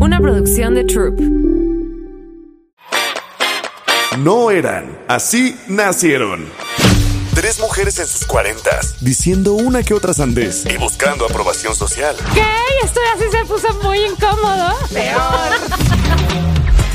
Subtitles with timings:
[0.00, 1.20] Una producción de Troop.
[4.18, 6.46] No eran, así nacieron.
[7.34, 12.16] Tres mujeres en sus cuarentas, diciendo una que otra sandez y buscando aprobación social.
[12.32, 12.42] ¿Qué?
[12.82, 14.74] Esto así se puso muy incómodo.
[14.90, 15.60] Peor.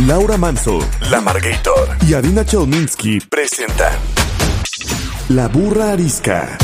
[0.08, 0.80] Laura Manso,
[1.12, 3.94] La Margator y Adina Chelminsky presentan
[5.30, 6.58] La Burra Arisca.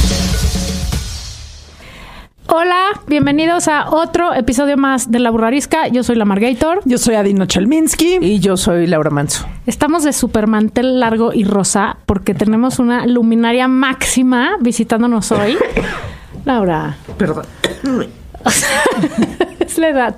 [2.54, 5.88] Hola, bienvenidos a otro episodio más de La Burrarisca.
[5.88, 6.82] Yo soy la Margator.
[6.84, 8.18] Yo soy Adina Chelminsky.
[8.20, 9.46] Y yo soy Laura Manso.
[9.66, 15.58] Estamos de supermantel largo y rosa porque tenemos una luminaria máxima visitándonos hoy.
[16.45, 16.98] Laura.
[17.18, 17.45] Perdón.
[19.59, 20.16] es la edad.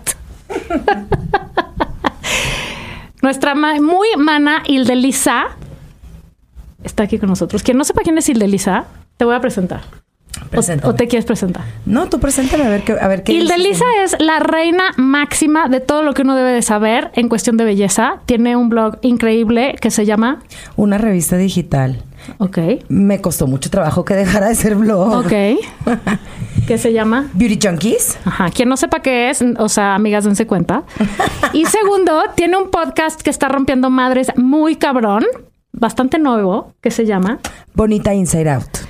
[3.21, 5.49] Nuestra ma- muy mana Hildelisa
[6.83, 7.61] está aquí con nosotros.
[7.61, 8.85] Quien no sepa quién es Hildelisa,
[9.17, 9.81] te voy a presentar.
[10.55, 11.63] O, o te quieres presentar.
[11.85, 14.13] No, tú preséntame a ver qué, a ver qué Hildelisa dices.
[14.13, 17.65] es la reina máxima de todo lo que uno debe de saber en cuestión de
[17.65, 18.19] belleza.
[18.25, 20.43] Tiene un blog increíble que se llama...
[20.75, 22.03] Una revista digital.
[22.37, 22.57] Ok.
[22.89, 25.25] Me costó mucho trabajo que dejara de ser blog.
[25.25, 25.31] Ok.
[26.67, 27.29] que se llama...
[27.33, 28.17] Beauty Junkies.
[28.25, 30.83] Ajá, quien no sepa qué es, o sea, amigas, dense cuenta.
[31.53, 35.23] Y segundo, tiene un podcast que está rompiendo madres muy cabrón,
[35.71, 37.39] bastante nuevo, que se llama.
[37.75, 38.82] Bonita Inside Out.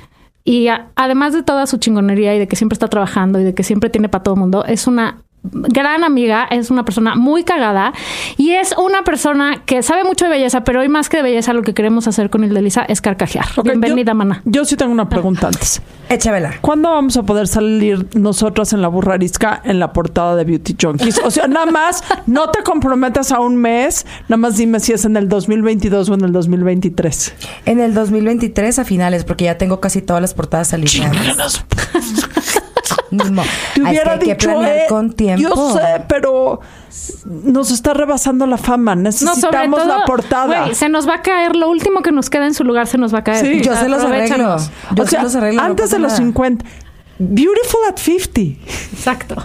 [0.46, 3.54] Y a- además de toda su chingonería y de que siempre está trabajando y de
[3.54, 7.94] que siempre tiene para todo mundo, es una gran amiga, es una persona muy cagada
[8.38, 11.54] y es una persona que sabe mucho de belleza, pero hoy más que de belleza
[11.54, 13.46] lo que queremos hacer con Hildelisa es carcajear.
[13.64, 14.42] Bienvenida, yo, mana.
[14.46, 15.82] Yo sí tengo una pregunta antes.
[16.10, 16.56] Échamela.
[16.62, 21.20] ¿Cuándo vamos a poder salir nosotras en la burrarisca en la portada de Beauty Junkies?
[21.24, 25.06] O sea, nada más, no te comprometas a un mes, nada más dime si es
[25.06, 27.34] en el 2022 o en el 2023.
[27.66, 31.66] En el 2023 a finales, porque ya tengo casi todas las portadas alineadas.
[33.14, 35.42] Ni mo- Te que hubiera hay que dicho, planear eh, con tiempo.
[35.56, 36.60] yo sé, pero
[37.44, 38.96] nos está rebasando la fama.
[38.96, 40.64] No, Necesitamos todo, la portada.
[40.64, 42.98] güey, se nos va a caer, lo último que nos queda en su lugar se
[42.98, 43.46] nos va a caer.
[43.46, 43.62] Sí.
[43.62, 44.58] Yo se los arreglo.
[44.96, 45.62] Yo o se sea, los arreglo.
[45.62, 46.24] no antes pasa de los nada.
[46.24, 46.66] 50.
[47.20, 48.42] Beautiful at 50.
[48.94, 49.36] Exacto.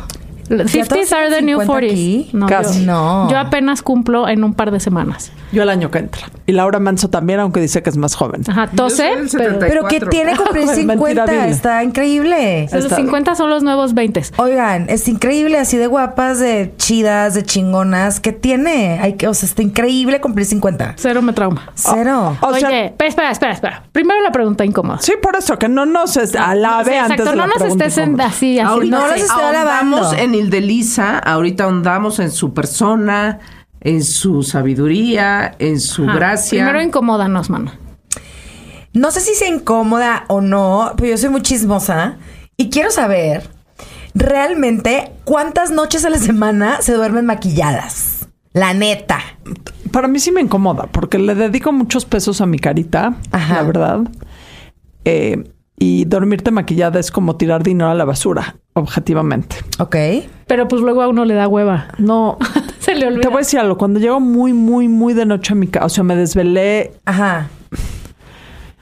[0.48, 1.90] ¿Ya 50s todos are the new 50 40s.
[1.92, 2.30] aquí?
[2.32, 2.80] No, Casi.
[2.80, 3.30] Yo, No.
[3.30, 5.32] yo apenas cumplo en un par de semanas.
[5.52, 6.22] Yo el año que entra.
[6.46, 8.42] Y Laura Manso también, aunque dice que es más joven.
[8.48, 9.66] Ajá, tose, pero 70.
[9.66, 10.10] Pero que 34.
[10.10, 11.24] tiene cumplir Mentira 50.
[11.32, 11.40] vil.
[11.52, 12.68] Está increíble.
[12.72, 14.22] los Está- 50 son los nuevos 20.
[14.36, 18.20] Oigan, es increíble, así de guapas, de chidas, de chingonas.
[18.20, 18.98] ¿Qué tiene?
[19.00, 20.94] Hay que, o sea, está increíble cumplir 50.
[20.96, 21.70] Cero me trauma.
[21.74, 22.36] Cero.
[22.40, 23.82] O Oye, sea- espera, espera, espera, espera.
[23.92, 24.98] Primero la pregunta incómoda.
[25.00, 27.84] Sí, por eso, que no nos alabe Sí, antes exacto, de la no nos pregunta
[27.86, 28.70] estés en- así, así.
[28.70, 30.22] Ahorita no las sí, estoy ahondamos alabando.
[30.22, 33.38] en Hildelisa, ahorita ahondamos en su persona,
[33.80, 36.14] en su sabiduría, en su Ajá.
[36.14, 36.64] gracia.
[36.64, 37.72] Primero incomódanos, mano.
[38.92, 42.16] No sé si sea incómoda o no, pero yo soy muy chismosa
[42.56, 43.48] y quiero saber
[44.14, 48.28] realmente cuántas noches a la semana se duermen maquilladas.
[48.52, 49.20] La neta.
[49.92, 53.54] Para mí sí me incomoda, porque le dedico muchos pesos a mi carita, Ajá.
[53.56, 54.00] la verdad.
[55.04, 59.56] Eh, y dormirte maquillada es como tirar dinero a la basura, objetivamente.
[59.78, 59.96] Ok.
[60.46, 61.88] Pero pues luego a uno le da hueva.
[61.98, 62.36] No,
[62.80, 63.20] Se le olvida.
[63.22, 63.76] te voy a decir algo.
[63.78, 66.92] Cuando llego muy, muy, muy de noche a mi casa, o sea, me desvelé.
[67.04, 67.48] Ajá.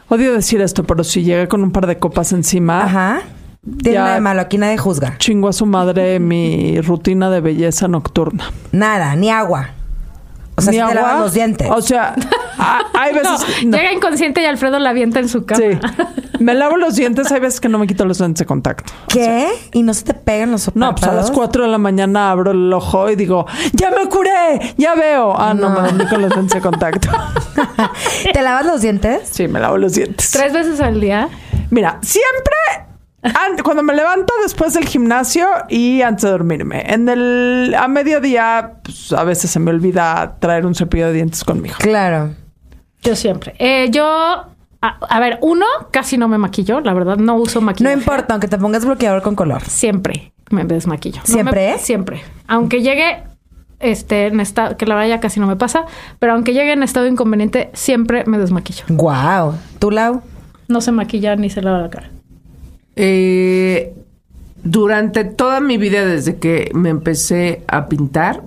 [0.09, 3.21] Odio decir esto, pero si llegué con un par de copas encima, Ajá.
[3.83, 5.17] Tiene nada de malo, aquí nadie juzga.
[5.19, 8.53] chingo a su madre mi rutina de belleza nocturna.
[8.71, 9.71] Nada, ni agua.
[10.57, 10.95] O sea, Ni si te agua.
[10.95, 11.69] lavas los dientes.
[11.71, 12.15] O sea,
[12.59, 13.65] a- hay veces.
[13.67, 13.77] no.
[13.77, 15.61] Llega inconsciente y Alfredo la avienta en su cama.
[15.61, 15.79] Sí.
[16.39, 18.93] Me lavo los dientes, hay veces que no me quito los lentes de contacto.
[19.09, 19.49] ¿Qué?
[19.73, 21.31] ¿Y no se te pegan los No, pues a las párpados?
[21.31, 24.75] 4 de la mañana abro el ojo y digo, ¡ya me curé!
[24.77, 25.35] ¡Ya veo!
[25.39, 27.09] Ah, no, me dormí con los lentes de contacto.
[28.33, 29.29] ¿Te lavas los dientes?
[29.31, 30.31] Sí, me lavo los dientes.
[30.31, 31.29] Tres veces al día.
[31.71, 32.55] Mira, siempre
[33.35, 36.83] an- cuando me levanto después del gimnasio y antes de dormirme.
[36.93, 41.45] En el a mediodía, pues, a veces se me olvida traer un cepillo de dientes
[41.45, 41.75] conmigo.
[41.79, 42.35] Claro.
[43.03, 43.55] Yo siempre.
[43.59, 44.47] Eh, yo, a,
[44.83, 47.95] a ver, uno, casi no me maquillo, la verdad, no uso No maquillaje.
[47.97, 49.63] importa, aunque te pongas bloqueador con color.
[49.63, 51.21] Siempre me desmaquillo.
[51.21, 51.73] No ¿Siempre?
[51.73, 52.23] me- siempre.
[52.49, 53.23] Aunque llegue,
[53.81, 55.85] este, en estado, que la verdad ya casi no me pasa,
[56.19, 58.85] pero aunque llegue en estado inconveniente, siempre me desmaquillo.
[58.89, 59.55] Wow.
[59.79, 60.23] ¿Tú, Lau?
[60.69, 62.11] No se maquilla ni se lava la cara.
[62.97, 63.95] Eh,
[64.65, 68.43] durante toda mi vida, desde que me empecé a pintar,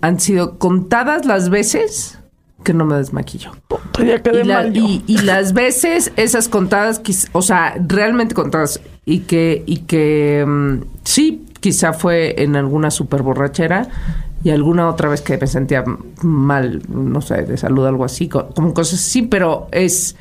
[0.00, 2.18] han sido contadas las veces
[2.64, 3.52] que no me desmaquillo.
[4.04, 4.82] Ya quedé Y, la- mal yo.
[4.84, 7.00] y- y las veces, esas contadas,
[7.32, 13.22] o sea, realmente contadas, y que, y que mm, sí, quizá fue en alguna super
[13.22, 13.86] borrachera
[14.42, 15.84] y alguna otra vez que me sentía
[16.22, 20.16] mal, no sé, de salud, algo así, co- como cosas así, pero es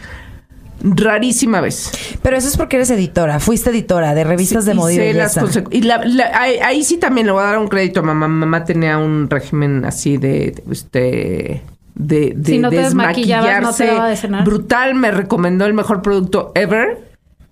[0.83, 1.91] Rarísima vez.
[2.21, 3.39] Pero eso es porque eres editora.
[3.39, 5.43] Fuiste editora de revistas de moda y belleza.
[5.71, 8.27] y la- la- ahí, ahí sí también le voy a dar un crédito a mamá.
[8.27, 11.61] Mamá tenía un régimen así de, este,
[11.95, 14.43] de, de Si no te desmaquillabas, no te desmaquillarse daba de cenar.
[14.43, 14.95] brutal.
[14.95, 17.01] Me recomendó el mejor producto ever,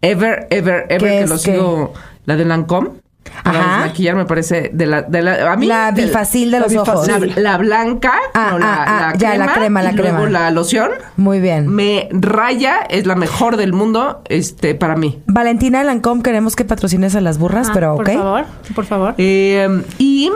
[0.01, 1.93] ever, ever, ever ¿Qué que es lo sigo.
[2.25, 2.89] La de Lancome.
[3.43, 3.77] Para Ajá.
[3.77, 7.07] desmaquillar me parece de la, de la a mí La bifacil de la los ojos.
[7.07, 7.43] la, bifacil.
[7.43, 10.29] la blanca, Ah, no, la, ah, ah, la ya, la crema, la y luego crema.
[10.29, 10.89] la loción.
[11.17, 11.67] Muy bien.
[11.67, 15.21] Me raya, es la mejor del mundo, este, para mí.
[15.27, 18.15] Valentina Lancome, queremos que patrocines a las burras, Ah, pero Por ok.
[18.15, 18.45] favor,
[18.75, 19.15] por favor.
[19.17, 20.29] Eh, y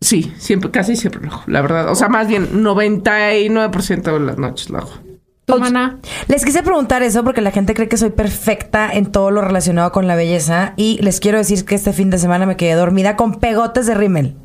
[0.00, 1.88] sí, siempre, casi siempre lo hago, la verdad.
[1.90, 4.90] O sea, más bien 99% de las noches lo hago.
[6.28, 9.92] Les quise preguntar eso porque la gente cree que soy perfecta en todo lo relacionado
[9.92, 13.16] con la belleza y les quiero decir que este fin de semana me quedé dormida
[13.16, 14.36] con pegotes de rímel.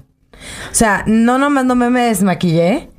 [0.71, 2.89] O sea, no nomás no me, me desmaquillé,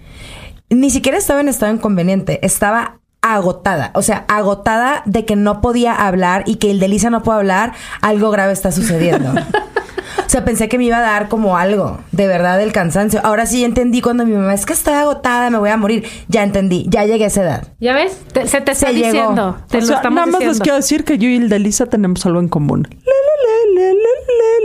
[0.68, 5.94] ni siquiera estaba en estado inconveniente, estaba agotada, o sea, agotada de que no podía
[5.94, 9.34] hablar y que el de Lisa no puede hablar, algo grave está sucediendo.
[10.18, 13.20] O sea, pensé que me iba a dar como algo, de verdad, del cansancio.
[13.24, 16.04] Ahora sí entendí cuando mi mamá es que estoy agotada, me voy a morir.
[16.28, 17.68] Ya entendí, ya llegué a esa edad.
[17.80, 18.16] ¿Ya ves?
[18.32, 19.06] Te- se te está Se llegó.
[19.06, 19.56] diciendo.
[19.68, 20.62] Te O lo sea, estamos nada más les diciendo.
[20.62, 22.86] quiero decir que yo y el de Lisa tenemos algo en común.
[22.90, 23.98] Le, le, le, le,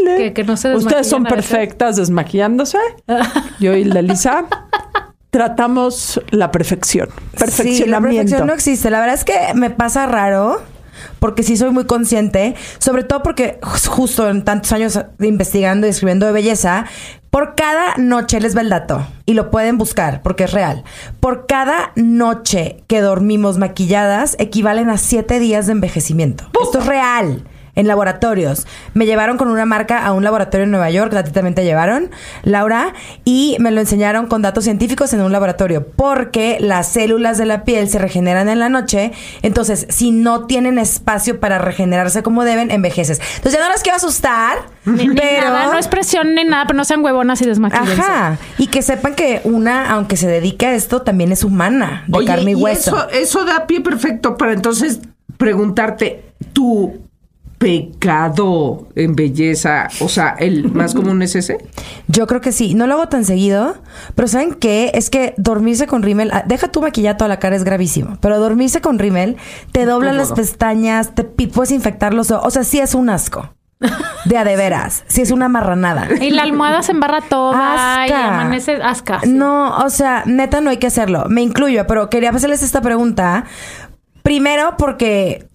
[0.05, 0.17] le, le.
[0.17, 2.77] Que- que no se Ustedes son perfectas desmaquillándose.
[3.59, 4.45] yo y el de Lisa
[5.29, 7.07] tratamos la perfección.
[7.09, 8.15] Sí, la Perfeccionamiento.
[8.21, 8.89] perfección no existe.
[8.89, 10.61] La verdad es que me pasa raro.
[11.19, 15.87] Porque sí soy muy consciente, sobre todo porque ju- justo en tantos años de investigando
[15.87, 16.85] y escribiendo de belleza,
[17.29, 20.83] por cada noche, les va el dato, y lo pueden buscar porque es real,
[21.19, 26.45] por cada noche que dormimos maquilladas equivalen a siete días de envejecimiento.
[26.63, 27.43] Esto es real.
[27.75, 28.65] En laboratorios.
[28.93, 31.63] Me llevaron con una marca a un laboratorio en Nueva York, a ti también te
[31.63, 32.09] llevaron,
[32.43, 32.93] Laura,
[33.25, 37.63] y me lo enseñaron con datos científicos en un laboratorio, porque las células de la
[37.63, 39.11] piel se regeneran en la noche,
[39.41, 43.19] entonces si no tienen espacio para regenerarse como deben, envejeces.
[43.37, 45.49] Entonces ya no las quiero asustar, Ni, ni pero...
[45.49, 48.01] nada, no es presión ni nada, pero no sean huevonas y desmaquillense.
[48.01, 52.17] Ajá, y que sepan que una, aunque se dedique a esto, también es humana, de
[52.17, 52.95] Oye, carne y hueso.
[52.95, 54.99] Eso, eso da pie perfecto para entonces
[55.37, 56.23] preguntarte,
[56.53, 57.04] tu
[57.65, 61.57] pecado en belleza, o sea, el más común es ese.
[62.07, 62.75] Yo creo que sí.
[62.75, 63.75] No lo hago tan seguido,
[64.13, 64.91] pero ¿saben qué?
[64.93, 68.17] Es que dormirse con rímel, ah, deja tu maquillado toda la cara, es gravísimo.
[68.21, 69.37] Pero dormirse con rímel
[69.71, 72.45] te doblan las pestañas, te puedes infectar los ojos.
[72.45, 73.49] O sea, sí es un asco.
[74.25, 75.03] De a de veras.
[75.07, 76.07] Sí es una marranada.
[76.21, 78.27] Y la almohada se embarra toda y Asca.
[78.33, 79.19] amanece asca.
[79.23, 79.29] sí.
[79.29, 81.25] No, o sea, neta no hay que hacerlo.
[81.29, 83.45] Me incluyo, pero quería hacerles esta pregunta.
[84.23, 85.47] Primero porque...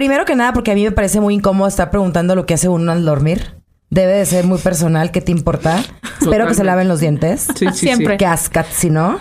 [0.00, 2.70] Primero que nada porque a mí me parece muy incómodo estar preguntando lo que hace
[2.70, 3.56] uno al dormir.
[3.90, 5.84] Debe de ser muy personal, ¿qué te importa?
[6.22, 7.48] Espero que se laven los dientes.
[7.54, 8.14] Sí, sí, Siempre.
[8.14, 8.16] sí.
[8.16, 9.20] Que ascat, si no.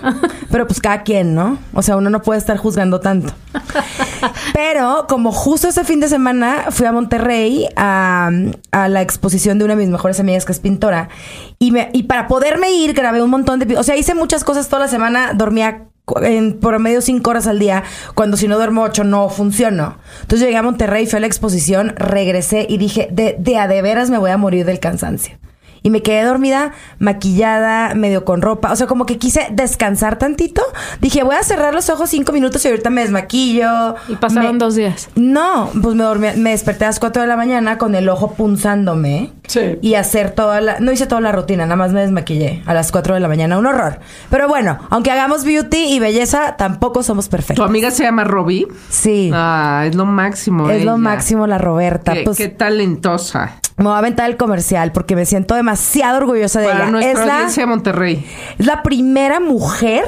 [0.49, 1.57] Pero pues cada quien, ¿no?
[1.73, 3.33] O sea, uno no puede estar juzgando tanto.
[4.53, 8.29] Pero como justo ese fin de semana fui a Monterrey a,
[8.71, 11.09] a la exposición de una de mis mejores amigas que es pintora.
[11.59, 13.77] Y, me, y para poderme ir grabé un montón de...
[13.77, 15.33] O sea, hice muchas cosas toda la semana.
[15.33, 15.89] Dormía
[16.21, 17.83] en promedio cinco horas al día.
[18.15, 19.97] Cuando si no duermo ocho no funciono.
[20.21, 23.81] Entonces llegué a Monterrey, fui a la exposición, regresé y dije, de, de a de
[23.81, 25.37] veras me voy a morir del cansancio.
[25.81, 28.69] Y me quedé dormida, maquillada, medio con ropa.
[28.71, 30.61] O sea, como que quise descansar tantito.
[30.99, 33.95] Dije, voy a cerrar los ojos cinco minutos y ahorita me desmaquillo.
[34.09, 35.07] Y pasaron Me- dos días.
[35.15, 38.33] No, pues me dormí, me desperté a las 4 de la mañana con el ojo
[38.33, 39.31] punzándome.
[39.49, 39.79] Sí.
[39.81, 40.79] Y hacer toda la...
[40.79, 43.57] No hice toda la rutina, nada más me desmaquillé a las 4 de la mañana.
[43.57, 43.99] Un horror.
[44.29, 47.65] Pero bueno, aunque hagamos beauty y belleza, tampoco somos ¿Tu perfectos.
[47.65, 48.67] amiga se llama Robbie?
[48.89, 49.31] Sí.
[49.33, 50.69] Ah, es lo máximo.
[50.69, 52.13] es lo máximo la Roberta.
[52.13, 53.55] Qué, Pues qué talentosa.
[53.77, 56.91] me voy a aventar el comercial porque me siento demasiado orgullosa de Para ella.
[56.91, 58.25] nuestra Es la, audiencia de Monterrey.
[58.59, 60.03] es la primera mujer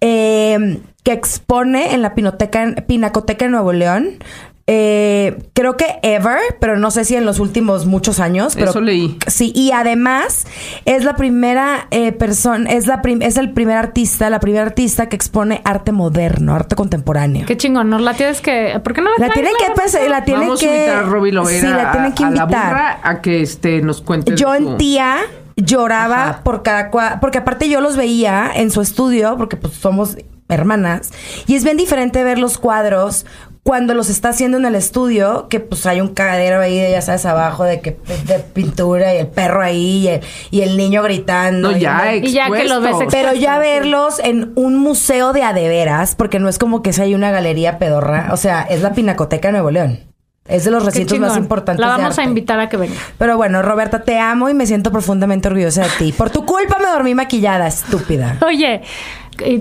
[0.00, 4.18] eh, que expone en la Pinoteca, Pinacoteca de Nuevo León.
[4.68, 8.54] Eh, creo que ever, pero no sé si en los últimos muchos años.
[8.56, 9.16] Pero Eso leí.
[9.28, 10.44] Sí, y además
[10.86, 15.08] es la primera eh, persona, es la prim- es el primer artista, la primera artista
[15.08, 17.46] que expone arte moderno, arte contemporáneo.
[17.46, 18.00] Qué chingón, ¿no?
[18.00, 18.80] La tienes que...
[18.82, 20.68] ¿Por qué no La traes tienen que, pues, la tienen Vamos que.
[20.68, 22.66] a invitar a Robbie Lovera sí, la tienen que a la invitar.
[22.68, 24.34] burra a que este, nos cuente.
[24.34, 25.18] Yo en su- tía
[25.54, 26.40] lloraba Ajá.
[26.42, 30.16] por cada cua- porque aparte yo los veía en su estudio porque pues somos
[30.48, 31.12] hermanas
[31.46, 33.24] y es bien diferente ver los cuadros
[33.66, 37.26] cuando los está haciendo en el estudio que pues hay un cagadero ahí ya sabes
[37.26, 40.20] abajo de que de pintura y el perro ahí y el,
[40.52, 43.12] y el niño gritando No, y ya, Y ya que los ves expuestos.
[43.12, 47.14] pero ya verlos en un museo de adeveras, porque no es como que sea ahí
[47.16, 49.98] una galería pedorra, o sea, es la Pinacoteca de Nuevo León.
[50.46, 51.80] Es de los recintos más importantes.
[51.80, 52.28] La de vamos a arte.
[52.28, 52.94] invitar a que venga.
[53.18, 56.12] Pero bueno, Roberta, te amo y me siento profundamente orgullosa de ti.
[56.12, 58.38] Por tu culpa me dormí maquillada, estúpida.
[58.46, 58.82] Oye,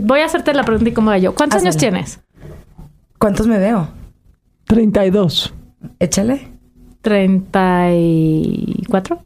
[0.01, 1.33] voy a hacerte la pregunta y como yo.
[1.33, 2.19] ¿Cuántos años tienes?
[3.25, 3.87] ¿Cuántos me veo?
[4.67, 5.51] 32.
[5.97, 6.47] Échale.
[7.01, 9.25] 34.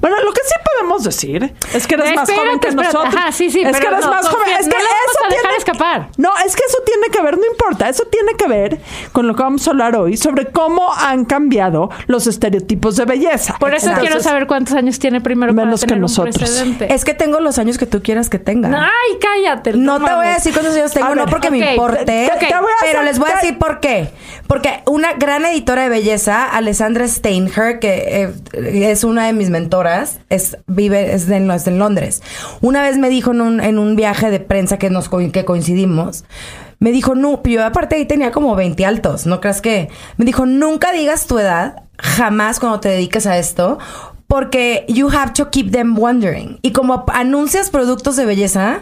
[0.00, 2.94] Bueno, lo que sí podemos decir es que eres más Espérate, joven que espérate.
[2.96, 3.14] nosotros.
[3.16, 4.48] Ajá, sí, sí, es que eres no, más joven.
[4.58, 6.08] Es que no vamos eso a dejar tiene escapar.
[6.16, 7.88] No, es que eso tiene que ver, no importa.
[7.88, 8.80] Eso tiene que ver
[9.12, 13.56] con lo que vamos a hablar hoy sobre cómo han cambiado los estereotipos de belleza.
[13.58, 16.34] Por eso Entonces, quiero saber cuántos años tiene primero Menos para que tener nosotros.
[16.36, 16.92] un precedente.
[16.94, 18.68] Es que tengo los años que tú quieras que tenga.
[18.84, 19.72] Ay, cállate.
[19.74, 22.04] No te voy a decir cuántos años tengo, A no ver, porque ok, me importe,
[22.04, 24.08] te- te- te voy a pero hacer- les voy a decir por qué.
[24.46, 29.74] Porque una gran editora de belleza, Alessandra Steinher, que eh, es una de mis mentoras,
[30.28, 32.22] es vive es en, es en Londres.
[32.60, 36.24] Una vez me dijo en un, en un viaje de prensa que nos que coincidimos.
[36.78, 39.88] Me dijo, no, yo aparte ahí tenía como 20 altos, ¿no creas que?
[40.16, 43.78] Me dijo, nunca digas tu edad, jamás cuando te dediques a esto,
[44.26, 46.58] porque you have to keep them wondering.
[46.62, 48.80] Y como anuncias productos de belleza,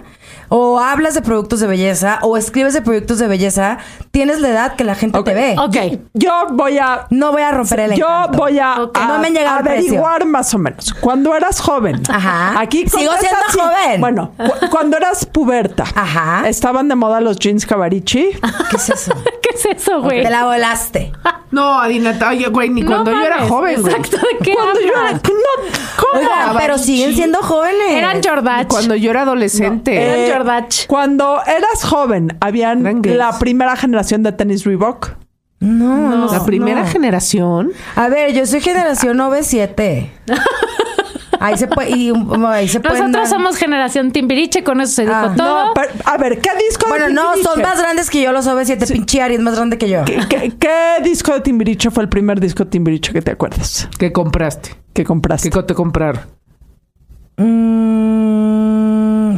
[0.54, 3.78] o hablas de productos de belleza, o escribes de productos de belleza,
[4.10, 5.56] tienes la edad que la gente te ve.
[5.58, 5.98] Ok.
[6.12, 7.06] Yo voy a.
[7.08, 8.36] No voy a romper el Yo encanto.
[8.38, 8.98] voy a, Ok.
[9.00, 10.92] a- No me han llegado al averiguar más o menos.
[11.00, 12.02] Cuando eras joven.
[12.10, 12.60] Ajá.
[12.60, 13.58] Aquí Sigo siendo así.
[13.58, 14.00] joven.
[14.02, 15.84] Bueno, cu- cuando eras puberta.
[15.94, 16.46] Ajá.
[16.48, 18.30] Estaban de moda los jeans Cavarici.
[18.70, 19.14] ¿Qué es eso?
[19.42, 20.22] ¿Qué es eso, güey?
[20.22, 21.12] Te la volaste.
[21.52, 23.94] No, Adina, oye, güey, ni No cuando yo era joven, güey.
[23.94, 25.12] Exacto, ¿de qué Cuando yo era.
[25.12, 26.58] No, ¿Cómo?
[26.58, 27.90] Pero siguen siendo jóvenes.
[27.90, 28.68] Eran Jordach.
[28.68, 30.02] Cuando yo era adolescente.
[30.02, 30.32] Eran
[30.88, 35.10] Cuando eras joven, habían la primera generación de tenis Reebok.
[35.60, 36.32] No, no.
[36.32, 36.88] la primera no.
[36.88, 37.70] generación.
[37.94, 40.10] A ver, yo soy generación 97.
[41.40, 41.90] Ahí se puede.
[41.96, 45.34] Y, um, ahí se Nosotros dar- somos generación Timbiriche, con eso se dijo Ah.
[45.36, 45.66] todo.
[45.66, 47.48] No, pero, a ver, ¿qué disco Bueno, de no, Timbiriche?
[47.54, 48.92] son más grandes que yo los OV7.
[48.92, 50.04] Pinche Ari es más grande que yo.
[50.04, 53.88] ¿Qué, qué, qué disco de Timbiriche fue el primer disco de Timbiriche que te acuerdas?
[53.98, 54.70] ¿Qué compraste?
[54.92, 55.48] Que compraste.
[55.48, 56.20] ¿Qué co- te compraron?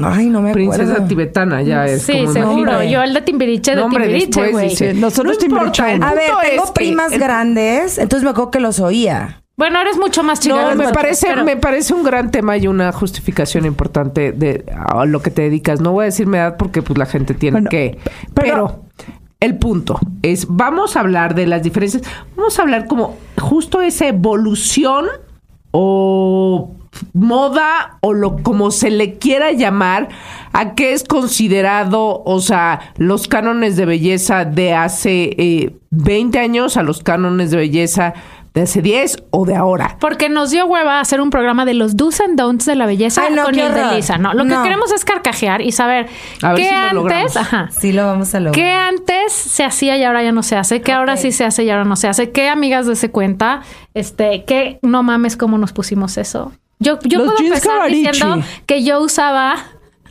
[0.05, 1.07] Ay, no me Princesa acuerdo.
[1.07, 2.83] tibetana, ya es sí, como seguro.
[2.85, 4.69] Yo el de Timbiriche, de No, hombre, Timbiriche, güey.
[4.71, 5.83] dice- Sí, nosotros No Timbiriche.
[5.83, 9.41] A ver, es tengo que primas grandes, entonces me acuerdo que los oía.
[9.57, 10.57] Bueno, eres mucho más chica.
[10.57, 14.33] No, que me nosotros, parece, pero- me parece un gran tema y una justificación importante
[14.33, 15.81] de a lo que te dedicas.
[15.81, 17.99] No voy a decir mi edad porque pues la gente tiene Bueno, que.
[18.35, 18.81] pero- Pero,
[19.41, 22.03] el punto es, vamos a hablar de las diferencias.
[22.35, 25.07] Vamos a hablar como justo esa evolución
[25.77, 26.71] o
[27.13, 30.09] moda o lo como se le quiera llamar
[30.53, 36.77] a qué es considerado, o sea, los cánones de belleza de hace eh, 20 años
[36.77, 38.15] a los cánones de belleza
[38.55, 39.97] de hace 10 o de ahora.
[40.01, 43.25] Porque nos dio hueva hacer un programa de los do's and don'ts de la belleza
[43.27, 43.97] Ay, no, con el de.
[43.97, 44.17] Lisa.
[44.17, 44.57] No, lo No.
[44.59, 46.07] que queremos es carcajear y saber
[46.41, 48.55] A ver qué si antes, ajá, Sí, lo vamos a lograr.
[48.55, 51.65] qué antes se hacía y ahora ya no se hace, qué ahora sí se hace
[51.65, 55.59] y ahora no se hace, qué amigas de se cuenta, este, qué no mames cómo
[55.59, 56.53] nos pusimos eso.
[56.79, 59.57] Yo, yo Los puedo empezar diciendo que yo usaba,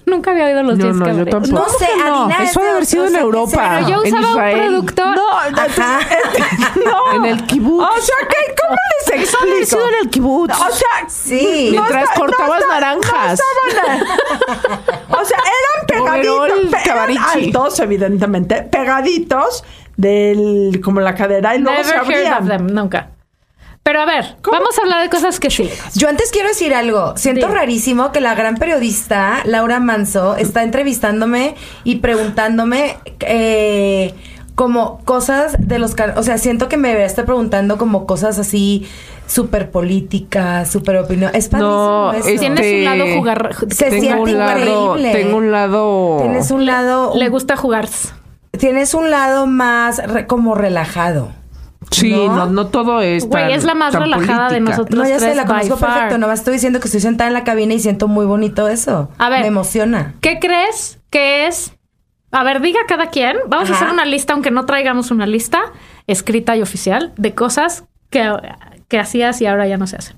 [0.06, 1.54] nunca había oído los No, jeans no, yo tampoco.
[1.54, 2.36] No sé, No, Adina.
[2.44, 3.70] eso es debe haber sido o en sea, ¿qué Europa.
[3.76, 4.56] Pero yo en usaba Israel.
[4.58, 5.06] un producto.
[5.16, 6.00] No, Ajá.
[6.86, 7.14] no.
[7.16, 7.84] En el kibutz.
[7.84, 9.88] O sea, ¿qué, ¿cómo les Eso debe haber sido explico?
[9.88, 10.54] en el kibutz.
[10.54, 11.68] O sea, Sí.
[11.72, 13.40] Mientras cortabas naranjas.
[13.40, 14.04] no estaban-
[15.22, 19.64] o sea, eran pegaditos, eran altos, evidentemente, pegaditos
[19.98, 22.48] del como la cadera y luego se Never heard of abrían.
[22.48, 23.10] them, nunca.
[23.84, 25.70] Pero a ver, vamos a hablar de cosas que sí.
[25.96, 27.18] Yo antes quiero decir algo.
[27.18, 27.60] Siento Dime.
[27.60, 34.14] rarísimo que la gran periodista Laura Manso está entrevistándome y preguntándome eh,
[34.56, 35.96] como cosas de los...
[36.16, 38.88] O sea, siento que me debería estar preguntando como cosas así
[39.28, 41.32] súper políticas, súper opinión.
[41.34, 42.28] Es padrísimo No, eso.
[42.30, 43.56] este, Tienes un lado jugar.
[43.70, 45.12] Se siente un lado, increíble.
[45.24, 46.18] tengo un lado.
[46.22, 47.12] Tienes un lado...
[47.16, 47.90] Le gusta jugar.
[48.58, 51.32] Tienes un lado más re- como relajado.
[51.92, 52.36] Sí, ¿no?
[52.36, 53.28] no, no, todo es.
[53.28, 54.70] Güey, tan- es la más relajada de política.
[54.72, 54.98] nosotros.
[55.04, 55.94] No, ya sé, tres la by conozco far.
[55.94, 56.18] perfecto.
[56.18, 59.10] Nomás estoy diciendo que estoy sentada en la cabina y siento muy bonito eso.
[59.18, 59.42] A ver.
[59.42, 60.16] Me emociona.
[60.22, 61.74] ¿Qué crees que es?
[62.32, 63.38] A ver, diga cada quien.
[63.48, 65.62] Vamos a hacer una lista, aunque no traigamos una lista
[66.08, 68.28] escrita y oficial de cosas que,
[68.88, 70.18] que hacías y ahora ya no se hacen.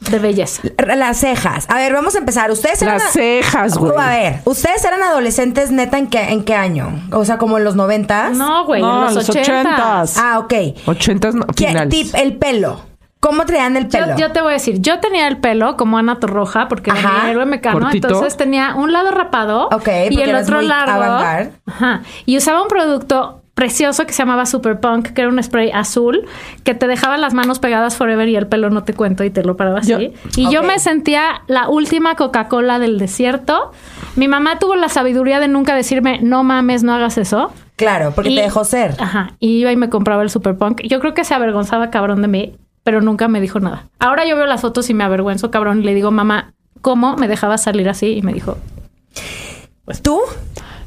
[0.00, 0.62] De belleza.
[0.96, 1.66] Las cejas.
[1.68, 2.50] A ver, vamos a empezar.
[2.50, 2.98] Ustedes eran.
[2.98, 3.92] Las cejas, güey.
[3.98, 7.02] A ver, ¿ustedes eran adolescentes neta en qué, en qué año?
[7.12, 8.36] O sea, como en los noventas.
[8.36, 10.16] No, güey, No, en los, ochentas.
[10.18, 10.54] Ah, ok.
[10.86, 11.90] Ochentas no, ¿Qué finales.
[11.90, 12.14] tip?
[12.14, 12.80] El pelo.
[13.20, 14.06] ¿Cómo traían el pelo?
[14.12, 17.00] Yo, yo te voy a decir, yo tenía el pelo como Ana Torroja, porque Ajá.
[17.00, 18.08] era mi héroe mecano, Cortito.
[18.08, 21.50] entonces tenía un lado rapado Ok, y el otro muy largo.
[21.66, 22.00] Ajá.
[22.24, 26.24] Y usaba un producto precioso que se llamaba Super Punk, que era un spray azul
[26.64, 29.44] que te dejaba las manos pegadas forever y el pelo no te cuento y te
[29.44, 29.90] lo paraba así.
[29.90, 29.98] Yo-
[30.36, 33.70] y yo me sentía la última Coca-Cola del desierto.
[34.16, 37.52] Mi mamá tuvo la sabiduría de nunca decirme, no mames, no hagas eso.
[37.76, 38.94] Claro, porque Y- te dejó ser.
[38.98, 39.34] Ajá.
[39.40, 40.80] Y iba y me compraba el Super Punk.
[40.84, 43.84] Yo creo que se avergonzaba cabrón de mí, pero nunca me dijo nada.
[43.98, 47.28] Ahora yo veo las fotos y me avergüenzo cabrón y le digo, mamá, ¿cómo me
[47.28, 48.14] dejaba salir así?
[48.16, 48.56] Y me dijo,
[50.02, 50.20] ¿Tú?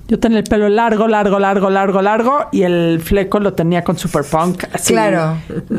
[0.08, 3.98] Yo tenía el pelo largo, largo, largo, largo, largo y el fleco lo tenía con
[3.98, 4.66] super punk.
[4.74, 5.38] Así, Claro.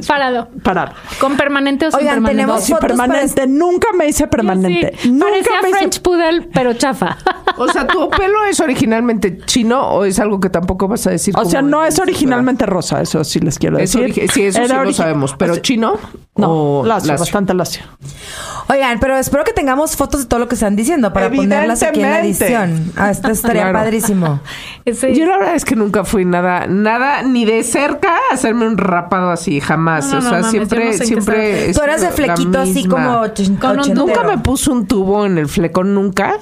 [0.08, 0.48] Parado.
[0.62, 0.92] Parado.
[1.20, 2.42] ¿Con permanente o sin Oigan, permanente?
[2.42, 3.46] tenemos Sí, fotos permanente.
[3.46, 4.94] Nunca me hice permanente.
[4.98, 7.16] Sí, Nunca parecía me hice French Poodle, pero chafa.
[7.56, 11.32] O sea, ¿tu pelo es originalmente chino o es algo que tampoco vas a decir?
[11.38, 14.08] O sea, no es originalmente rosa, eso sí les quiero Es decir.
[14.12, 15.36] origi- sí, eso sí Era lo origi- sabemos.
[15.38, 15.94] ¿Pero o sea, chino?
[16.34, 17.22] No, o lacio, lacio?
[17.26, 17.82] bastante lacio.
[18.68, 22.00] Oigan, pero espero que tengamos fotos de todo lo que están diciendo para ponerlas aquí
[22.02, 22.92] en la edición.
[22.96, 23.78] Ah, esto estaría Claro.
[23.78, 24.13] padrísimo.
[25.14, 28.76] Yo la verdad es que nunca fui nada, nada, ni de cerca a hacerme un
[28.78, 30.06] rapado así, jamás.
[30.06, 31.72] No, no, o sea, no siempre, sé siempre.
[31.72, 33.22] Tú eras de flequito así como
[33.60, 33.94] Con un-.
[33.94, 36.36] Nunca me puso un tubo en el flecón, nunca.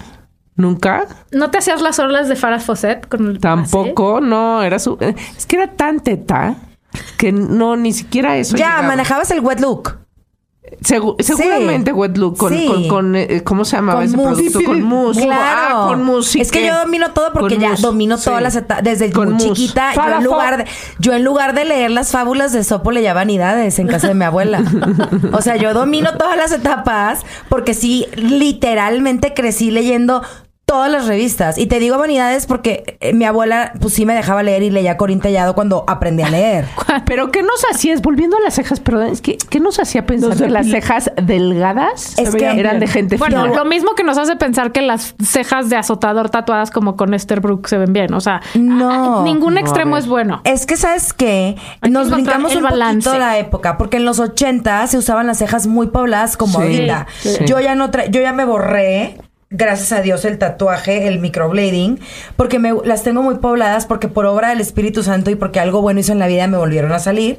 [0.55, 1.07] Nunca.
[1.31, 4.99] ¿No te hacías las orlas de Farah Fawcett con el Tampoco, no, era su.
[5.01, 6.57] eh, Es que era tan teta
[7.17, 8.57] que no, ni siquiera eso.
[8.57, 8.89] Ya, llegaba.
[8.89, 10.02] manejabas el wet look.
[10.81, 12.67] Segu- seguramente wet look con, Sí.
[12.67, 14.35] con, con, eh, ¿cómo se llamaba Con ese mousse.
[14.51, 14.65] producto?
[14.65, 15.23] Con mousse.
[15.23, 15.83] Claro.
[15.83, 16.31] Ah, con mousse.
[16.31, 18.25] sí es que yo domino todo porque ya mousse, domino sí.
[18.27, 18.85] todas las etapas.
[18.85, 20.65] Desde Con muy chiquita, yo en, lugar de,
[21.01, 24.25] yo en lugar de leer las fábulas de Sopo leía vanidades en casa de mi
[24.25, 24.63] abuela.
[25.33, 30.23] o sea, yo domino todas las etapas porque sí, literalmente crecí leyendo
[30.73, 31.59] todas las revistas.
[31.59, 34.97] Y te digo vanidades porque eh, mi abuela, pues sí me dejaba leer y leía
[34.97, 36.65] Corín Tellado cuando aprendí a leer.
[37.07, 38.01] Pero ¿qué nos hacías?
[38.01, 42.19] Volviendo a las cejas, perdón, es que ¿qué nos hacía pensar que las cejas delgadas
[42.19, 43.55] Es que- eran de gente Bueno, fina?
[43.55, 47.41] lo mismo que nos hace pensar que las cejas de azotador tatuadas como con Esther
[47.41, 48.15] Brooke se ven bien.
[48.15, 49.21] O sea, No.
[49.21, 50.41] a- ningún extremo es bueno.
[50.45, 51.57] Es que, ¿sabes qué?
[51.81, 53.09] Hay que Nos encontrar brincamos el un balance.
[53.11, 56.65] poquito la época, porque en los 80 se usaban las cejas muy pobladas como Sí,
[56.65, 57.07] ahorita.
[57.21, 57.37] sí.
[57.47, 59.19] Yo ya no tra- yo ya me borré
[59.53, 62.01] gracias a Dios el tatuaje, el microblading,
[62.37, 65.83] porque me las tengo muy pobladas porque por obra del Espíritu Santo y porque algo
[65.83, 67.39] bueno hizo en la vida me volvieron a salir.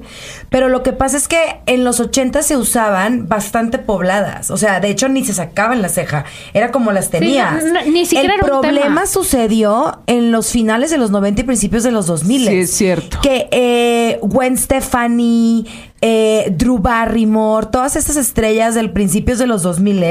[0.50, 4.80] Pero lo que pasa es que en los 80 se usaban bastante pobladas, o sea,
[4.80, 7.64] de hecho ni se sacaban la ceja, era como las tenías.
[7.64, 9.06] no, ni siquiera el era un problema tema.
[9.06, 12.48] sucedió en los finales de los 90 y principios de los 2000.
[12.48, 13.20] Sí, es cierto.
[13.22, 15.66] Que eh, Gwen Stefani,
[16.06, 20.04] eh, Drew Barrymore, todas estas estrellas del principios de los 2000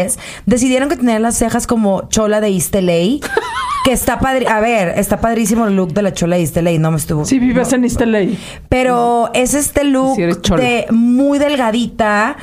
[0.46, 3.18] decidieron que tenían las cejas como chola de East LA.
[3.84, 4.48] que está padre.
[4.48, 7.26] A ver, está padrísimo el look de la chola de East LA, no me estuvo.
[7.26, 8.20] Si vives en East LA.
[8.70, 10.22] Pero es este look Si
[10.56, 12.38] de muy delgadita,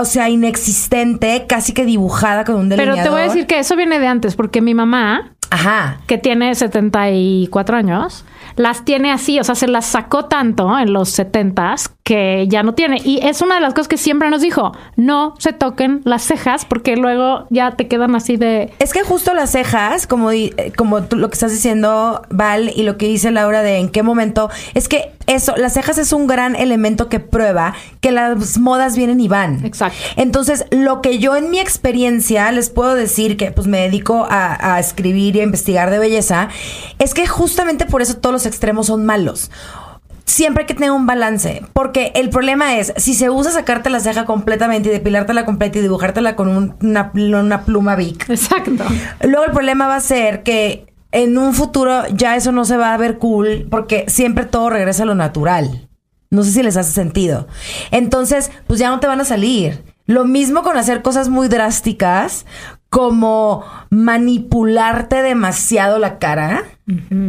[0.00, 3.04] o sea, inexistente, casi que dibujada con un Pero delineador.
[3.04, 6.00] te voy a decir que eso viene de antes, porque mi mamá, Ajá.
[6.06, 8.24] que tiene 74 años,
[8.56, 12.72] las tiene así, o sea, se las sacó tanto en los 70s que ya no
[12.72, 13.02] tiene.
[13.04, 16.64] Y es una de las cosas que siempre nos dijo, no se toquen las cejas
[16.64, 18.72] porque luego ya te quedan así de...
[18.78, 22.84] Es que justo las cejas, como, eh, como tú lo que estás diciendo, Val, y
[22.84, 26.26] lo que dice Laura de en qué momento, es que eso, las cejas es un
[26.26, 29.62] gran elemento que prueba que las modas vienen y van.
[29.66, 29.98] Exacto.
[30.16, 34.76] Entonces, lo que yo en mi experiencia les puedo decir, que pues me dedico a,
[34.76, 36.48] a escribir y a investigar de belleza,
[36.98, 39.50] es que justamente por eso todos los extremos son malos.
[40.28, 43.98] Siempre hay que tener un balance, porque el problema es, si se usa sacarte la
[43.98, 48.84] ceja completamente y depilártela completa y dibujártela con un- una, una pluma Bic, Exacto.
[49.22, 52.92] Luego el problema va a ser que en un futuro ya eso no se va
[52.92, 55.88] a ver cool porque siempre todo regresa a lo natural.
[56.30, 57.48] No sé si les hace sentido.
[57.90, 59.82] Entonces, pues ya no te van a salir.
[60.04, 62.44] Lo mismo con hacer cosas muy drásticas
[62.90, 66.64] como manipularte demasiado la cara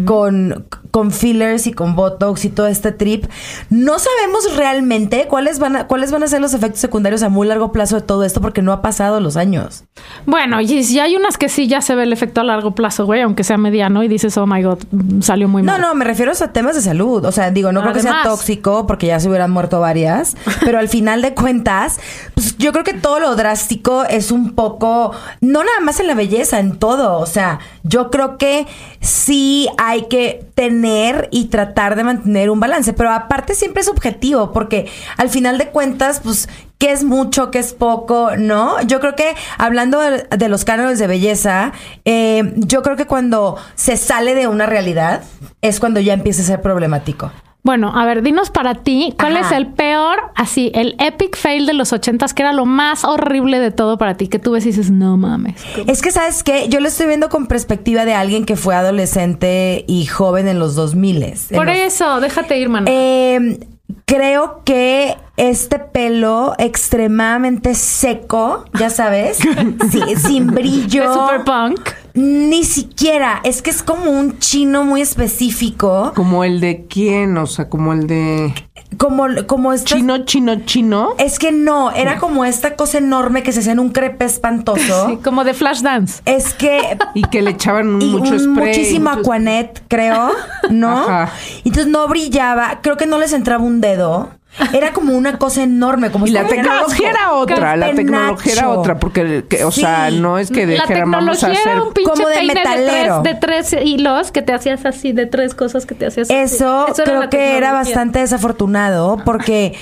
[0.05, 3.25] con, con fillers y con botox y todo este trip.
[3.69, 7.47] No sabemos realmente cuáles van a, cuáles van a ser los efectos secundarios a muy
[7.47, 9.83] largo plazo de todo esto porque no ha pasado los años.
[10.25, 13.05] Bueno, y si hay unas que sí ya se ve el efecto a largo plazo,
[13.05, 14.79] güey, aunque sea mediano y dices, oh my god,
[15.21, 15.81] salió muy No, mal.
[15.81, 17.25] no, me refiero a temas de salud.
[17.25, 20.37] O sea, digo, no creo que sea tóxico porque ya se hubieran muerto varias.
[20.63, 21.99] Pero al final de cuentas,
[22.33, 26.13] pues yo creo que todo lo drástico es un poco, no nada más en la
[26.13, 27.19] belleza, en todo.
[27.19, 28.67] O sea, yo creo que
[29.01, 32.93] sí hay que tener y tratar de mantener un balance.
[32.93, 37.59] Pero aparte siempre es objetivo porque al final de cuentas, pues qué es mucho, qué
[37.59, 38.81] es poco, ¿no?
[38.83, 41.73] Yo creo que hablando de, de los cánones de belleza,
[42.05, 45.23] eh, yo creo que cuando se sale de una realidad
[45.61, 47.31] es cuando ya empieza a ser problemático.
[47.61, 49.47] Bueno, a ver, dinos para ti, ¿cuál Ajá.
[49.47, 53.59] es el peor, así, el epic fail de los ochentas, que era lo más horrible
[53.59, 55.61] de todo para ti, que tú ves y dices, no mames.
[55.85, 56.69] Es que, ¿sabes qué?
[56.69, 60.75] Yo lo estoy viendo con perspectiva de alguien que fue adolescente y joven en los
[60.75, 61.33] 2000.
[61.53, 62.85] Por eso, déjate ir, mano.
[62.89, 63.59] Eh,
[64.05, 69.37] creo que este pelo extremadamente seco, ya sabes,
[69.91, 71.13] sí, sin brillo.
[71.13, 71.79] super punk.
[72.13, 76.11] Ni siquiera, es que es como un chino muy específico.
[76.15, 78.53] Como el de quién, o sea, como el de...
[78.97, 81.09] como, como estas- Chino, chino, chino.
[81.17, 84.79] Es que no, era como esta cosa enorme que se hacía en un crepe espantoso.
[85.09, 86.21] Sí, como de flash dance.
[86.25, 88.67] Es que Y que le echaban y mucho un spray.
[88.69, 90.31] muchísimo Mucho- Aquanet, creo,
[90.69, 90.97] ¿no?
[90.99, 91.31] Ajá.
[91.63, 94.29] Entonces no brillaba, creo que no les entraba un dedo.
[94.73, 98.69] Era como una cosa enorme, como Y si la tecnología era otra, la tecnología era
[98.69, 99.81] otra, porque, que, o Sí.
[99.81, 101.55] sea, no es que La dijéramos hacer...
[101.65, 103.21] era un pinche Como de peine de metalero.
[103.21, 106.37] tres, de tres hilos que te hacías así, de tres cosas que te hacías así.
[106.37, 109.75] Eso, creo que era bastante desafortunado porque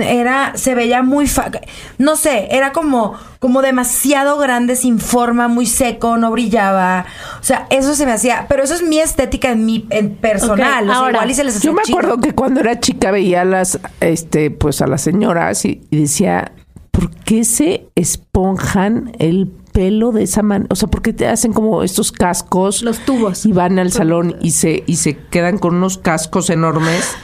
[0.00, 1.50] era, se veía muy, fa-
[1.98, 7.06] no sé, era como, como demasiado grande, sin forma, muy seco, no brillaba.
[7.40, 10.84] O sea, eso se me hacía, pero eso es mi estética en mi en personal.
[10.84, 11.98] O sea, ahora, igual y se les Yo me chido.
[11.98, 16.00] acuerdo que cuando era chica veía a las, este, pues a las señoras y, y
[16.00, 16.52] decía,
[16.90, 20.68] ¿por qué se esponjan el pelo de esa manera?
[20.70, 22.82] O sea, ¿por qué te hacen como estos cascos?
[22.82, 23.44] Los tubos.
[23.44, 27.16] Y van al salón y se, y se quedan con unos cascos enormes.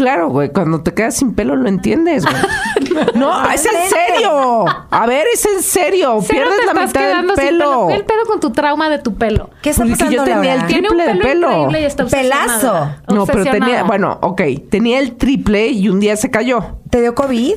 [0.00, 2.36] Claro, güey, cuando te quedas sin pelo lo entiendes, güey.
[3.14, 4.64] No, es en serio.
[4.90, 6.18] A ver, es en serio.
[6.22, 7.86] Cero Pierdes te la estás mitad del sin pelo.
[7.86, 9.50] Ve el pedo con tu trauma de tu pelo.
[9.62, 11.48] ¿Qué está pasando, yo tenía el Tiene un triple de pelo, pelo.
[11.52, 12.44] increíble y está obsesionada.
[12.60, 13.14] Pelazo.
[13.14, 16.78] No, pero tenía, bueno, ok, tenía el triple y un día se cayó.
[16.88, 17.56] ¿Te dio COVID?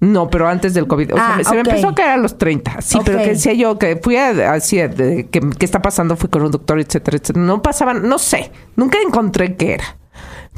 [0.00, 1.12] No, pero antes del COVID.
[1.12, 2.80] O sea, Ah, se me empezó a caer a los 30.
[2.80, 6.16] Sí, pero que decía yo que fui a, así, de, que, ¿qué está pasando?
[6.16, 7.44] Fui con un doctor, etcétera, etcétera.
[7.44, 8.50] No pasaban, no sé.
[8.76, 9.96] Nunca encontré qué era.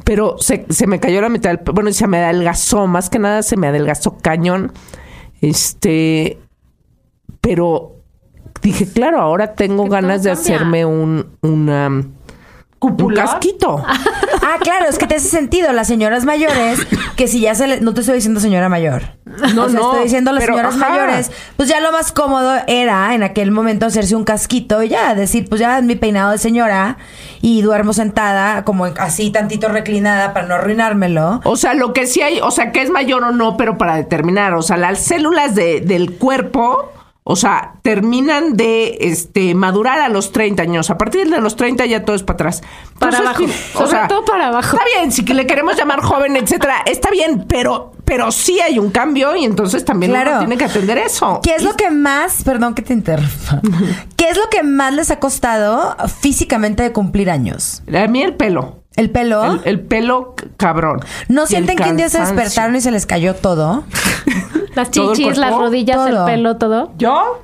[0.07, 1.59] Pero se, se me cayó la mitad del...
[1.75, 2.87] Bueno, se me adelgazó.
[2.87, 4.73] Más que nada se me adelgazó cañón.
[5.41, 6.39] Este...
[7.41, 7.97] Pero
[8.63, 11.37] dije, claro, ahora tengo ganas de hacerme un...
[11.43, 12.05] Una,
[12.87, 13.25] un ¿Cúpula?
[13.25, 13.83] casquito.
[14.49, 15.73] Ah, claro, es que te hace sentido.
[15.73, 17.81] Las señoras mayores, que si ya se le...
[17.81, 19.03] No te estoy diciendo señora mayor.
[19.25, 20.89] No, o sea, no, estoy diciendo las pero, señoras ajá.
[20.91, 21.33] mayores.
[21.57, 25.49] Pues ya lo más cómodo era en aquel momento hacerse un casquito y ya decir,
[25.49, 26.97] pues ya es mi peinado de señora
[27.41, 31.41] y duermo sentada, como así tantito reclinada para no arruinármelo.
[31.43, 33.97] O sea, lo que sí hay, o sea, que es mayor o no, pero para
[33.97, 36.93] determinar, o sea, las células de- del cuerpo,
[37.29, 40.91] o sea, terminan de este madurar a los 30 años.
[40.91, 42.63] A partir de los 30 ya todo es para atrás.
[43.01, 43.45] Para abajo.
[43.45, 44.77] que- Sobre todo para abajo.
[44.77, 48.79] Está bien, si que le queremos llamar joven, etcétera, está bien, pero pero sí hay
[48.79, 50.31] un cambio y entonces también Claro.
[50.31, 51.41] uno tiene que atender eso.
[51.43, 53.61] ¿Qué es lo que más, perdón que te interrumpa,
[54.17, 57.83] qué es lo que más les ha costado físicamente de cumplir años?
[57.93, 58.85] A mí el pelo.
[58.97, 59.45] ¿El pelo?
[59.45, 61.01] El, el pelo cabrón.
[61.29, 63.85] ¿No sienten que un día se despertaron y se les cayó todo?
[64.75, 66.09] Las ¿Todo el chichis, las rodillas, Todo.
[66.27, 66.93] el pelo, todo.
[66.99, 67.41] Yo,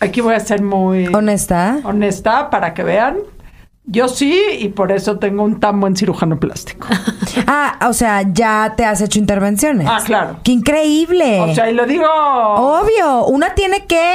[0.00, 1.78] aquí voy a ser muy ¿Honesta?
[1.84, 3.16] honesta para que vean.
[3.86, 6.86] Yo sí, y por eso tengo un tan buen cirujano plástico.
[7.46, 9.86] Ah, o sea, ya te has hecho intervenciones.
[9.90, 10.36] Ah, claro.
[10.44, 11.40] ¡Qué increíble!
[11.40, 12.06] O sea, y lo digo.
[12.08, 14.14] Obvio, una tiene que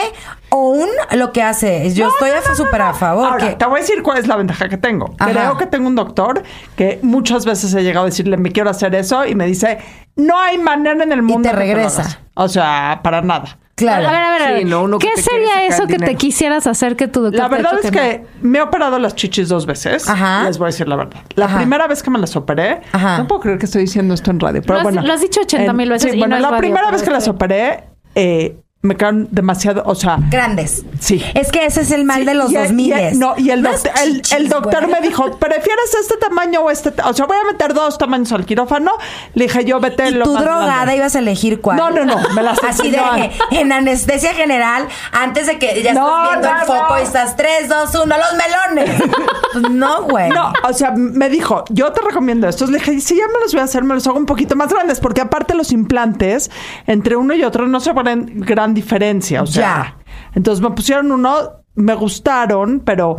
[0.50, 1.94] o un lo que hace.
[1.94, 3.26] Yo No, estoy no, no, súper a favor.
[3.28, 5.14] Ahora, que- te voy a decir cuál es la ventaja que tengo.
[5.20, 5.32] Ajá.
[5.32, 6.42] Creo que tengo un doctor
[6.76, 9.78] que muchas veces he llegado a decirle, me quiero hacer eso, y me dice,
[10.16, 11.44] no hay manera en el mundo.
[11.44, 12.02] te que lo regresa.
[12.02, 12.20] hagas".
[12.36, 13.58] O sea, para nada.
[13.80, 14.08] Claro.
[14.08, 16.12] A ver, a ver, a Sí, no, uno ¿Qué sería eso que dinero.
[16.12, 17.92] te quisieras hacer que tu doctor La verdad es no?
[17.92, 20.08] que me he operado las chichis dos veces.
[20.08, 20.44] Ajá.
[20.46, 21.22] Les voy a decir la verdad.
[21.36, 21.58] La Ajá.
[21.58, 23.18] primera vez que me las operé, Ajá.
[23.18, 25.02] no puedo creer que estoy diciendo esto en radio, pero Lo has- bueno.
[25.02, 27.10] lo has dicho 80 mil veces Sí, y bueno, no la radio, primera vez que
[27.12, 27.84] las operé,
[28.16, 30.86] eh, me quedaron demasiado, o sea, Grandes.
[31.02, 31.22] Sí.
[31.34, 32.88] Es que ese es el mal Sí, de los y el- 2000.
[32.88, 35.02] y el- No, y el, doctor, el, chichis, el doctor güey.
[35.02, 36.92] me dijo, ¿prefieres este tamaño o este?
[36.92, 38.92] ta-?" O sea, voy a meter dos tamaños al quirófano.
[39.34, 40.96] Le dije, yo vete Y lo tú más drogada grande.
[40.96, 41.76] ibas a elegir cuál.
[41.76, 43.30] No, no, no, me las Así de enseñaban.
[43.52, 47.00] en anestesia general, antes de que ya No, estás viendo no, el foco no.
[47.00, 49.02] y estás 3, 2, 1, los melones.
[49.54, 50.30] pues no, güey.
[50.30, 52.70] No, o sea, me dijo, yo te recomiendo estos.
[52.70, 54.70] Le dije, si ya me los voy a hacer, me los hago un poquito más
[54.72, 56.50] grandes, porque aparte los implantes,
[56.88, 58.40] entre uno y otro, no se ponen
[58.70, 59.42] gran diferencia.
[59.42, 59.98] O sea, Ya.
[60.36, 63.18] entonces me pusieron uno, me gustaron, pero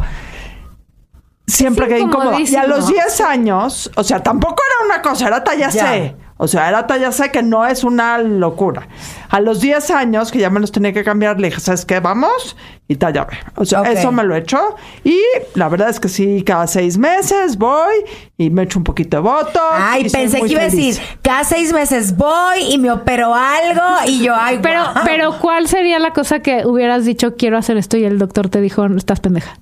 [1.47, 2.39] siempre quedé incómoda.
[2.41, 5.83] Y a los 10 años, o sea, tampoco era una cosa, era talla Ya.
[5.87, 6.17] C.
[6.43, 8.89] O sea, era talla C que no es una locura.
[9.29, 12.01] A los 10 años, que ya me los tenía que cambiar, le dije, ¿sabes qué?
[12.01, 12.57] Vamos
[12.89, 13.35] y talla B.
[13.57, 14.59] O sea, eso me lo he hecho.
[15.05, 15.21] Y
[15.55, 17.95] la verdad es que sí, cada seis meses voy
[18.39, 19.61] y me echo un poquito de voto.
[19.71, 24.23] Ay, pensé que iba a decir, cada seis meses voy y me opero algo y
[24.23, 28.05] yo, ay, Pero, pero, ¿cuál sería la cosa que hubieras dicho quiero hacer esto y
[28.05, 29.61] el doctor te dijo estás pendeja?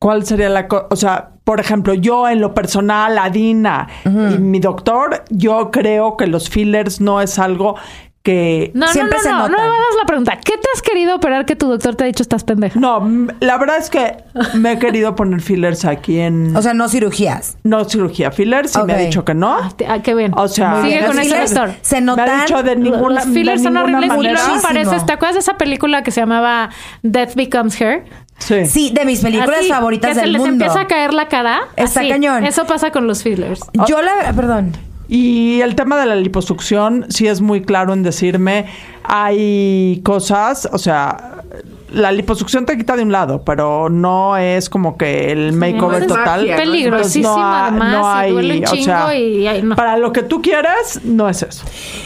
[0.00, 0.86] ¿Cuál sería la cosa?
[0.90, 6.26] O sea, por ejemplo, yo en lo personal, Adina y mi doctor, yo creo que
[6.26, 7.76] los fillers no es algo
[8.22, 9.62] que No, Siempre no, se no, no, nota.
[9.62, 10.36] no me hagas la pregunta.
[10.44, 12.78] ¿Qué te has querido operar que tu doctor te ha dicho estás pendeja?
[12.78, 13.08] No,
[13.40, 14.16] la verdad es que
[14.54, 16.54] me he querido poner fillers aquí en...
[16.60, 17.56] O sea, no cirugías.
[17.64, 19.54] no cirugía, fillers, y me ha dicho que no.
[19.54, 20.32] Ah, te- ah, qué bien.
[20.36, 21.74] O sea, sigue con fillers doctor.
[21.80, 22.28] Se me notan.
[22.28, 24.32] ha dicho de ninguna, Los fillers de son ninguna horribles y manera.
[24.34, 24.68] luego Muchísimo.
[24.74, 26.68] pareces, ¿te acuerdas de esa película que se llamaba
[27.02, 28.04] Death Becomes Her?
[28.38, 28.66] Sí.
[28.66, 30.64] Sí, de mis películas Así, favoritas que se del les mundo.
[30.64, 31.60] empieza a caer la cara.
[31.76, 32.08] Está así.
[32.10, 32.44] cañón.
[32.46, 33.60] Eso pasa con los fillers.
[33.88, 34.32] Yo la.
[34.34, 34.72] Perdón.
[35.12, 38.66] Y el tema de la liposucción sí es muy claro en decirme,
[39.02, 41.42] hay cosas, o sea,
[41.92, 46.06] la liposucción te quita de un lado, pero no es como que el makeover es
[46.08, 46.48] total.
[46.48, 46.56] ¿no?
[46.56, 49.74] Peligrosísima, ha- además, y duele un chingo y- ay, no.
[49.74, 51.64] para lo que tú quieres, no es eso.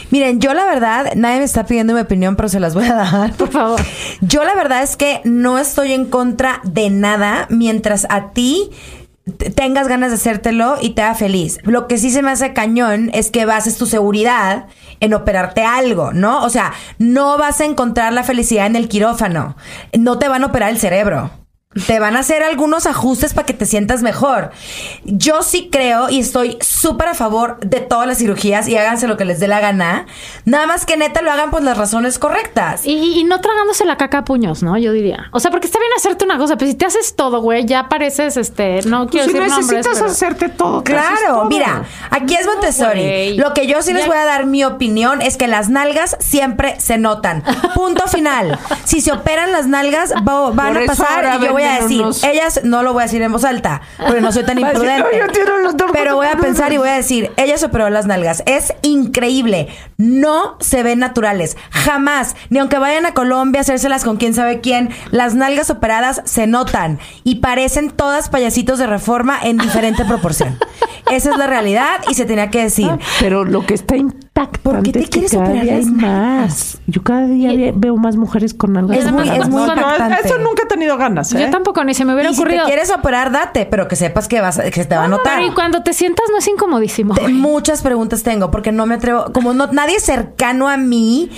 [0.09, 2.95] Miren, yo la verdad, nadie me está pidiendo mi opinión, pero se las voy a
[2.95, 3.33] dar.
[3.37, 3.79] Por favor.
[4.21, 8.71] Yo la verdad es que no estoy en contra de nada mientras a ti
[9.55, 11.59] tengas ganas de hacértelo y te haga feliz.
[11.63, 14.67] Lo que sí se me hace cañón es que bases tu seguridad
[14.99, 16.43] en operarte algo, ¿no?
[16.43, 19.55] O sea, no vas a encontrar la felicidad en el quirófano.
[19.97, 21.31] No te van a operar el cerebro.
[21.87, 24.51] Te van a hacer algunos ajustes para que te sientas mejor.
[25.03, 29.17] Yo sí creo y estoy súper a favor de todas las cirugías y háganse lo
[29.17, 30.05] que les dé la gana.
[30.45, 32.85] Nada más que neta lo hagan por las razones correctas.
[32.85, 34.77] Y, y no tragándose la caca a puños, ¿no?
[34.77, 35.25] Yo diría.
[35.31, 37.89] O sea, porque está bien hacerte una cosa, pero si te haces todo, güey, ya
[37.89, 40.81] pareces, este, no quiero si decir nombres, necesitas pero- hacerte todo.
[40.81, 41.45] te haces Claro, todo.
[41.49, 43.35] mira, aquí es Montessori.
[43.37, 46.79] Lo que yo sí les voy a dar mi opinión es que las nalgas siempre
[46.79, 47.43] se notan.
[47.73, 48.57] Punto final.
[48.85, 51.83] Si se operan las nalgas, va- van Por a pasar y yo voy a venden
[51.87, 54.57] decir, unos- ellas, no lo voy a decir en voz alta, porque no soy tan
[54.59, 55.09] a imprudente.
[55.11, 56.45] "No, yo quiero los dos Pero voy a botones".
[56.51, 58.43] pensar y voy a decir, ella se operó las nalgas.
[58.45, 59.67] Es increíble.
[59.97, 61.57] No se ven naturales.
[61.71, 62.35] Jamás.
[62.49, 66.47] Ni aunque vayan a Colombia a hacérselas con quién sabe quién, las nalgas operadas se
[66.47, 70.57] notan y parecen todas payasitos de reforma en diferente proporción.
[71.11, 72.89] Esa es la realidad y se tenía que decir.
[73.19, 73.95] Pero lo que está
[74.35, 76.77] impactante ¿Por qué te es que quieres cada operar día hay las más.
[76.87, 78.97] Yo cada día ve- veo más mujeres con nalgas.
[78.97, 79.73] Es muy- es muy no,
[80.23, 81.39] eso nunca he tenido ganas, ¿eh?
[81.41, 82.65] Yo tampoco, ni se me hubiera Y si te ocurrido.
[82.65, 85.35] quieres operar, date, pero que sepas que vas a- que se te va a notar.
[85.37, 87.13] Pero y cuando te sientas no es incomodísimo.
[87.13, 91.29] Te- Muchas preguntas tengo porque no me atrevo, como no nadie cercano a mí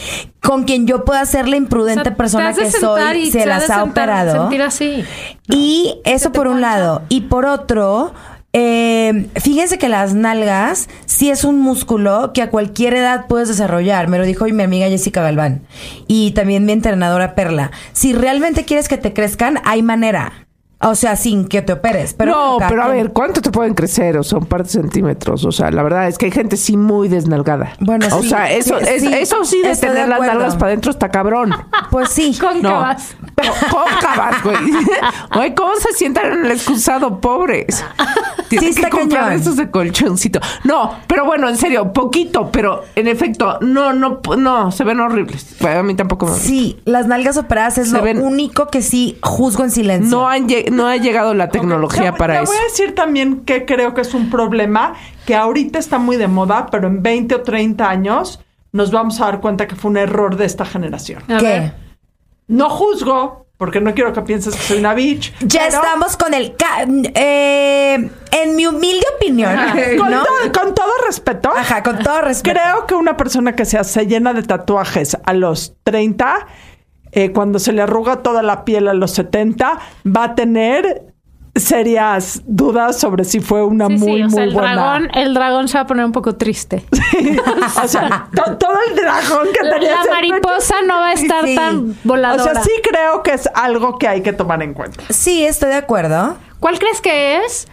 [0.41, 3.63] con quien yo pueda ser la O imprudente sea, persona que soy y se las
[3.69, 4.41] ha sentar- operado.
[4.41, 5.03] sentir así.
[5.49, 7.03] Y eso por un lado.
[7.09, 8.13] Y por otro,
[8.53, 14.07] eh, fíjense que las nalgas sí es un músculo que a cualquier edad puedes desarrollar.
[14.07, 15.61] Me lo dijo hoy mi amiga Jessica Galván.
[16.07, 17.71] Y también mi entrenadora Perla.
[17.93, 20.31] Si realmente quieres que te crezcan, hay manera.
[20.79, 22.13] O sea, sin que te operes.
[22.13, 24.15] Pero no, pero a ver, ¿cuánto te pueden crecer?
[24.15, 25.43] O sea, un par de centímetros.
[25.43, 27.73] O sea, la verdad es que hay gente sí muy desnalgada.
[27.79, 30.67] Bueno, o sí, sea, eso, sí, es- sí, eso sí de tener las nalgas para
[30.67, 31.51] adentro está cabrón.
[31.89, 32.37] Pues sí.
[32.39, 33.15] Cóncavas.
[33.35, 34.57] Co- Cóncavas, güey.
[35.33, 37.83] Güey, ¿cómo se sientan en el excusado, pobres?
[38.59, 39.39] Tienen está que comprar cañón.
[39.41, 40.39] esos de colchoncito.
[40.63, 45.55] No, pero bueno, en serio, poquito, pero en efecto, no, no, no, se ven horribles.
[45.59, 48.81] Bueno, a mí tampoco me Sí, las nalgas operadas es Se lo ven- único que
[48.81, 50.09] sí juzgo en silencio.
[50.17, 52.51] No, han no ha llegado la tecnología Te- para te eso.
[52.53, 54.93] voy a decir también que creo que es un problema
[55.25, 58.39] que ahorita está muy de moda, pero en 20 o 30 años
[58.71, 61.23] nos vamos a dar cuenta que fue un error de esta generación.
[61.27, 61.71] ¿Qué?
[62.47, 65.33] No juzgo, porque no quiero que pienses que soy una bitch.
[65.39, 66.55] Ya pero estamos con el...
[66.55, 69.55] ca- eh, en mi humilde opinión,
[69.97, 70.23] Con, ¿no?
[70.23, 72.59] todo, con todo respeto, Ajá, con todo respeto.
[72.59, 76.45] creo que una persona que se hace llena de tatuajes a los 30,
[77.13, 81.06] eh, cuando se le arruga toda la piel a los 70, va a tener
[81.59, 84.73] serias dudas sobre si fue una Sí, muy, sí, o muy sea, el buena.
[84.73, 86.83] dragón, el dragón se va a poner un poco triste.
[87.83, 91.45] o sea, to- todo el dragón que La, tenía la mariposa no va a estar
[91.45, 91.55] Sí.
[91.55, 92.43] tan voladora.
[92.43, 95.03] O sea, sí creo que es algo que hay que tomar en cuenta.
[95.09, 96.37] Sí, estoy de acuerdo.
[96.59, 97.67] ¿Cuál crees que es?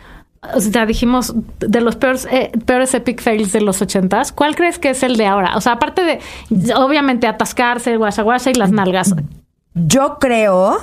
[0.54, 4.30] O sea, dijimos de los peores, eh, peores epic fails de los ochentas.
[4.30, 5.56] ¿Cuál crees que es el de ahora?
[5.56, 6.20] O sea, aparte de,
[6.74, 9.14] obviamente, atascarse, guasa guasa y las nalgas.
[9.72, 10.82] Yo creo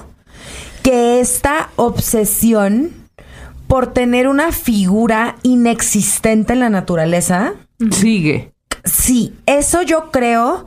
[0.82, 2.92] que esta obsesión
[3.68, 7.54] por tener una figura inexistente en la naturaleza,
[7.92, 8.52] Sigue.
[8.84, 10.66] sí, eso yo creo,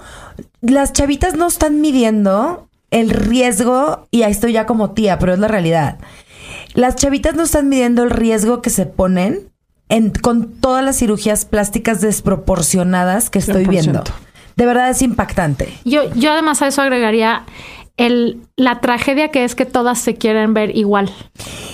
[0.63, 5.39] las chavitas no están midiendo el riesgo, y ahí estoy ya como tía, pero es
[5.39, 5.99] la realidad.
[6.75, 9.51] Las chavitas no están midiendo el riesgo que se ponen
[9.89, 13.69] en- con todas las cirugías plásticas desproporcionadas que estoy 100%.
[13.69, 14.05] viendo.
[14.57, 15.69] De verdad es impactante.
[15.85, 17.45] Yo, yo además a eso agregaría
[17.97, 21.11] el, la tragedia que es que todas se quieren ver igual.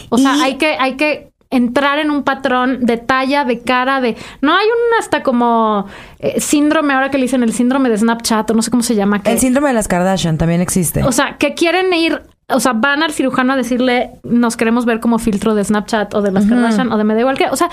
[0.08, 4.00] O sea, Y- hay que, hay que entrar en un patrón de talla, de cara,
[4.00, 4.16] de...
[4.40, 5.86] No hay un hasta como
[6.20, 8.94] eh, síndrome, ahora que le dicen el síndrome de Snapchat o no sé cómo se
[8.94, 9.20] llama.
[9.22, 11.02] Que, El síndrome de las Kardashian también existe.
[11.02, 14.98] o sea, que quieren ir o sea, van al cirujano a decirle, nos queremos ver
[15.00, 17.56] como filtro de Snapchat o de las Kardashian o de me da igual que, o
[17.56, 17.68] sea,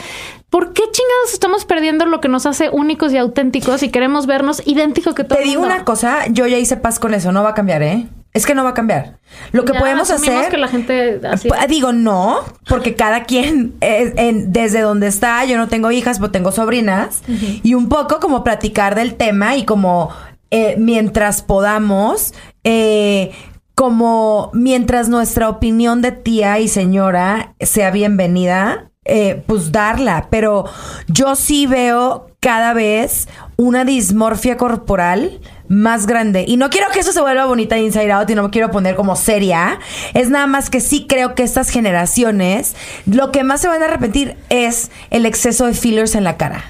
[0.51, 4.61] ¿por qué chingados estamos perdiendo lo que nos hace únicos y auténticos y queremos vernos
[4.65, 7.43] idénticos que todo Te el digo una cosa, yo ya hice paz con eso, no
[7.43, 8.07] va a cambiar, ¿eh?
[8.37, 9.17] Es que no va a cambiar.
[9.51, 10.49] Lo que Ya podemos hacer...
[10.49, 15.57] que la gente así- Digo, no, porque cada quien, eh, en- desde donde está, yo
[15.57, 17.21] no tengo hijas, pero tengo sobrinas,
[17.63, 20.09] y un poco como platicar del tema y como
[20.51, 23.31] eh, mientras podamos, eh,
[23.75, 30.27] como mientras nuestra opinión de tía y señora sea bienvenida, eh, pues darla.
[30.29, 30.65] Pero
[31.07, 36.45] yo sí veo cada vez una dismorfia corporal más grande.
[36.47, 38.95] Y no quiero que eso se vuelva bonita Inside Out y no me quiero poner
[38.95, 39.79] como seria.
[40.13, 42.75] Es nada más que sí creo que estas generaciones
[43.05, 46.63] lo que más se van a arrepentir es el exceso de fillers en la cara.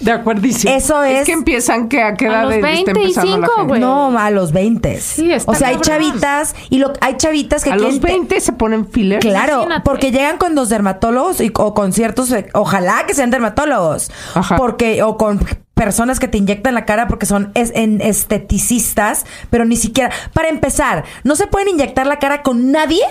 [0.00, 0.72] De acuerdísimo.
[0.72, 1.22] Eso es...
[1.22, 3.62] Es que empiezan que a qué A edad los empezando la 25, gente?
[3.66, 3.80] güey.
[3.80, 5.00] no, a los 20.
[5.00, 8.06] Sí, está o sea, hay chavitas y lo, hay chavitas que A los quieren te-
[8.12, 9.24] 20 se ponen fillers.
[9.26, 9.82] Claro, Imagínate.
[9.84, 14.54] porque llegan con los dermatólogos y, o con ciertos, ojalá que sean dermatólogos, Ajá.
[14.56, 15.40] porque o con
[15.78, 20.10] personas que te inyectan la cara porque son es- en esteticistas, pero ni siquiera.
[20.34, 23.02] Para empezar, no se pueden inyectar la cara con nadie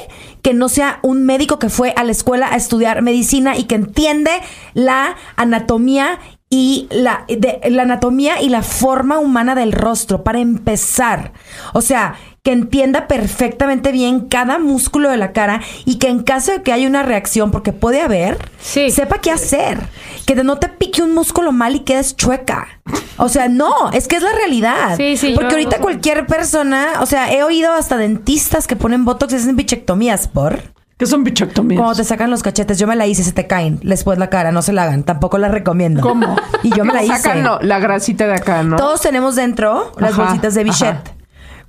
[0.42, 3.76] que no sea un médico que fue a la escuela a estudiar medicina y que
[3.76, 4.32] entiende
[4.74, 11.34] la anatomía y la, de, la anatomía y la forma humana del rostro, para empezar.
[11.74, 12.16] O sea,
[12.48, 16.72] que entienda perfectamente bien cada músculo de la cara y que en caso de que
[16.72, 18.90] haya una reacción, porque puede haber, Sí.
[18.90, 19.80] sepa qué hacer.
[20.26, 22.70] Que no te pique un músculo mal y quedes chueca.
[23.18, 24.96] O sea, no, es que es la realidad.
[24.96, 29.04] Sí, sí, Porque yo- ahorita cualquier persona, o sea, he oído hasta dentistas que ponen
[29.04, 30.62] botox y hacen bichectomías por.
[30.98, 31.78] ¿Qué son bichectomías?
[31.82, 34.54] Cuando te sacan los cachetes, yo me la hice, se te caen después la cara,
[34.54, 36.00] no se la hagan, tampoco la recomiendo.
[36.02, 36.38] ¿Cómo?
[36.64, 37.18] Y yo me la hice.
[37.18, 38.78] Sacan la grasita de acá, ¿no?
[38.78, 41.08] Todos tenemos dentro las Ajá, bolsitas de Bichette.
[41.10, 41.17] ajá.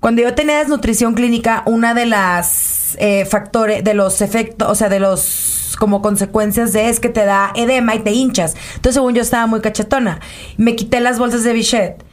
[0.01, 4.89] Cuando yo tenía desnutrición clínica, una de las eh, factores, de los efectos, o sea,
[4.89, 8.55] de los como consecuencias de es que te da edema y te hinchas.
[8.77, 10.21] Entonces, según yo estaba muy cachetona,
[10.57, 12.05] me quité las bolsas de Bichette.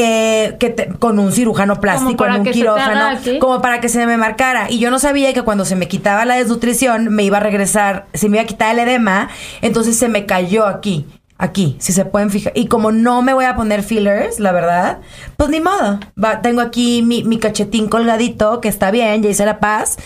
[0.00, 3.00] eh, que te- con un cirujano plástico en un quirófano
[3.40, 6.24] como para que se me marcara y yo no sabía que cuando se me quitaba
[6.24, 9.28] la desnutrición me iba a regresar se me iba a quitar el edema
[9.60, 11.04] entonces se me cayó aquí
[11.38, 12.52] aquí si se pueden fijar.
[12.54, 15.00] Y como no me voy a poner fillers la verdad
[15.36, 16.00] pues ni modo.
[16.22, 19.96] Va, tengo aquí mi, cachetín colgadito que está bien ya hice la paz.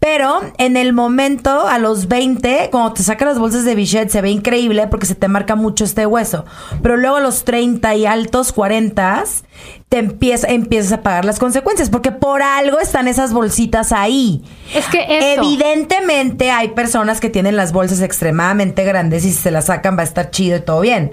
[0.00, 4.22] Pero en el momento a los 20 cuando te sacan las bolsas de Bichette se
[4.22, 6.44] ve increíble porque se te marca mucho este hueso.
[6.82, 9.24] Pero luego a los 30 y altos 40
[9.90, 14.86] te empieza, empiezas a pagar las consecuencias porque por algo están esas bolsitas ahí Es
[14.86, 15.42] que eso.
[15.42, 20.02] Evidentemente hay personas que tienen las bolsas extremadamente grandes y si se las sacan va
[20.02, 21.12] a estar chido y todo bien.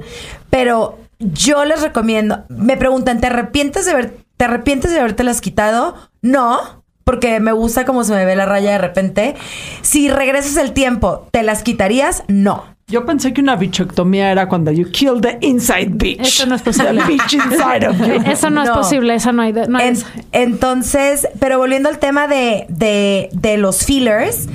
[0.52, 5.42] Pero yo les recomiendo, me preguntan, ¿te arrepientes de ver, te arrepientes de haberte las
[5.42, 5.96] quitado?
[6.22, 9.36] No, porque me gusta cómo se me ve la raya de repente.
[9.82, 12.24] Si regresas el tiempo, ¿te las quitarías?
[12.28, 12.77] No.
[12.89, 16.21] Yo pensé que una bichectomía era cuando you kill the inside bitch.
[16.21, 17.02] Eso no es posible.
[17.02, 18.21] The bitch inside of you.
[18.32, 19.52] Eso no, es posible, eso no hay.
[19.52, 19.97] de- no En-
[20.32, 24.47] entonces, pero volviendo al tema de, de, de los fillers,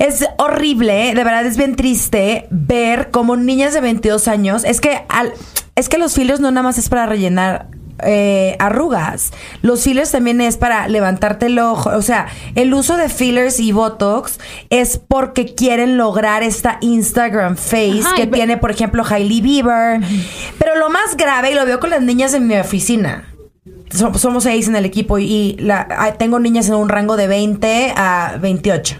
[0.00, 5.04] es horrible, de verdad es bien triste ver como niñas de 22 años, es que,
[5.08, 5.32] al,
[5.76, 7.68] es que los fillers no nada más es para rellenar
[8.04, 9.32] eh, arrugas.
[9.62, 11.90] Los fillers también es para levantarte el ojo.
[11.90, 14.38] O sea, el uso de fillers y botox
[14.70, 20.00] es porque quieren lograr esta Instagram face Ajá, que tiene, por ejemplo, Hailey Bieber.
[20.58, 23.24] Pero lo más grave, y lo veo con las niñas en mi oficina.
[23.90, 27.26] So- somos seis en el equipo y la, ah, tengo niñas en un rango de
[27.26, 28.96] 20 a 28.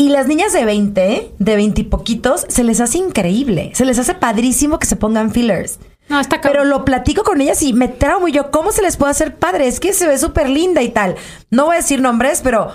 [0.00, 3.72] Y las niñas de 20, de 20 y poquitos, se les hace increíble.
[3.74, 5.80] Se les hace padrísimo que se pongan fillers.
[6.08, 8.96] No, está Pero lo platico con ellas y me traumo y yo, ¿cómo se les
[8.96, 9.66] puede hacer padre?
[9.68, 11.16] Es que se ve súper linda y tal.
[11.50, 12.72] No voy a decir nombres, pero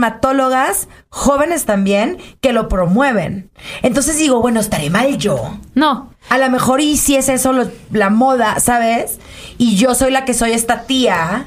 [0.00, 3.50] dermatólogas, jóvenes también, que lo promueven.
[3.82, 5.58] Entonces digo, bueno, estaré mal yo.
[5.74, 6.10] No.
[6.28, 9.18] A lo mejor y si es eso lo- la moda, ¿sabes?
[9.58, 11.46] Y yo soy la que soy esta tía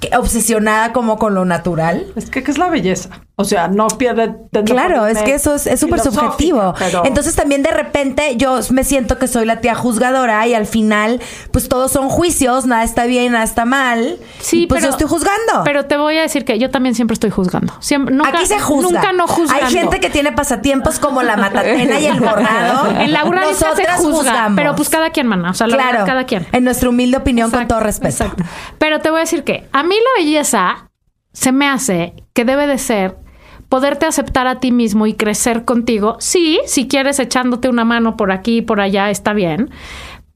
[0.00, 2.12] que- obsesionada como con lo natural.
[2.16, 3.22] Es que, ¿qué es la belleza?
[3.38, 4.34] O sea, no pierde...
[4.64, 6.72] Claro, es que eso es es súper subjetivo.
[6.78, 10.64] pero- Entonces también de repente yo me siento que soy la tía juzgadora y al
[10.64, 11.20] final
[11.50, 14.16] pues todos son juicios, nada está bien, nada está mal.
[14.40, 15.64] Sí, y pues pero, yo estoy juzgando.
[15.64, 17.74] Pero te voy a decir que yo también siempre estoy juzgando.
[17.80, 18.90] Siempre, nunca, Aquí se juzga.
[18.90, 19.66] Nunca no juzgando.
[19.66, 22.90] Hay gente que tiene pasatiempos como la matatena y el bordado.
[23.00, 24.16] En la se Nosotras juzga.
[24.16, 24.56] juzgamos.
[24.56, 25.50] Pero pues cada quien, mana.
[25.50, 26.46] O sea, la claro, verdad, cada quien.
[26.52, 28.08] En nuestra humilde opinión, con todo respeto.
[28.08, 28.44] exacto.
[28.78, 30.88] Pero te voy a decir que a mí la belleza
[31.34, 33.25] se me hace que debe de ser
[33.68, 36.16] poderte aceptar a ti mismo y crecer contigo.
[36.20, 39.70] Sí, si quieres echándote una mano por aquí y por allá, está bien.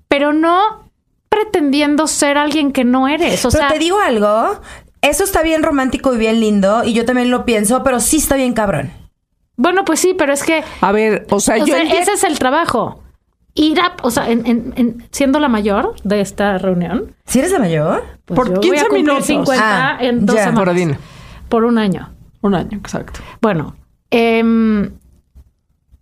[0.08, 0.90] Pero no
[1.28, 3.44] pretendiendo ser alguien que no eres.
[3.44, 4.60] O Pero sea, te digo algo,
[5.00, 8.34] eso está bien romántico y bien lindo, y yo también lo pienso, pero sí está
[8.36, 8.90] bien cabrón.
[9.56, 10.64] Bueno, pues sí, pero es que.
[10.80, 13.02] A ver, o sea, o yo sea, ese es el trabajo.
[13.54, 17.52] Ir a, o sea, en- en- en- siendo la mayor de esta reunión, ¿Si eres
[17.52, 18.02] la mayor?
[18.24, 19.26] pues Por yo voy 15 a cumplir minutos.
[19.26, 20.44] 50 Ah, en dos ya.
[20.44, 20.98] semanas.
[21.48, 22.10] Por un año.
[22.42, 23.20] Un año, exacto.
[23.40, 23.76] Bueno,
[24.10, 24.90] em,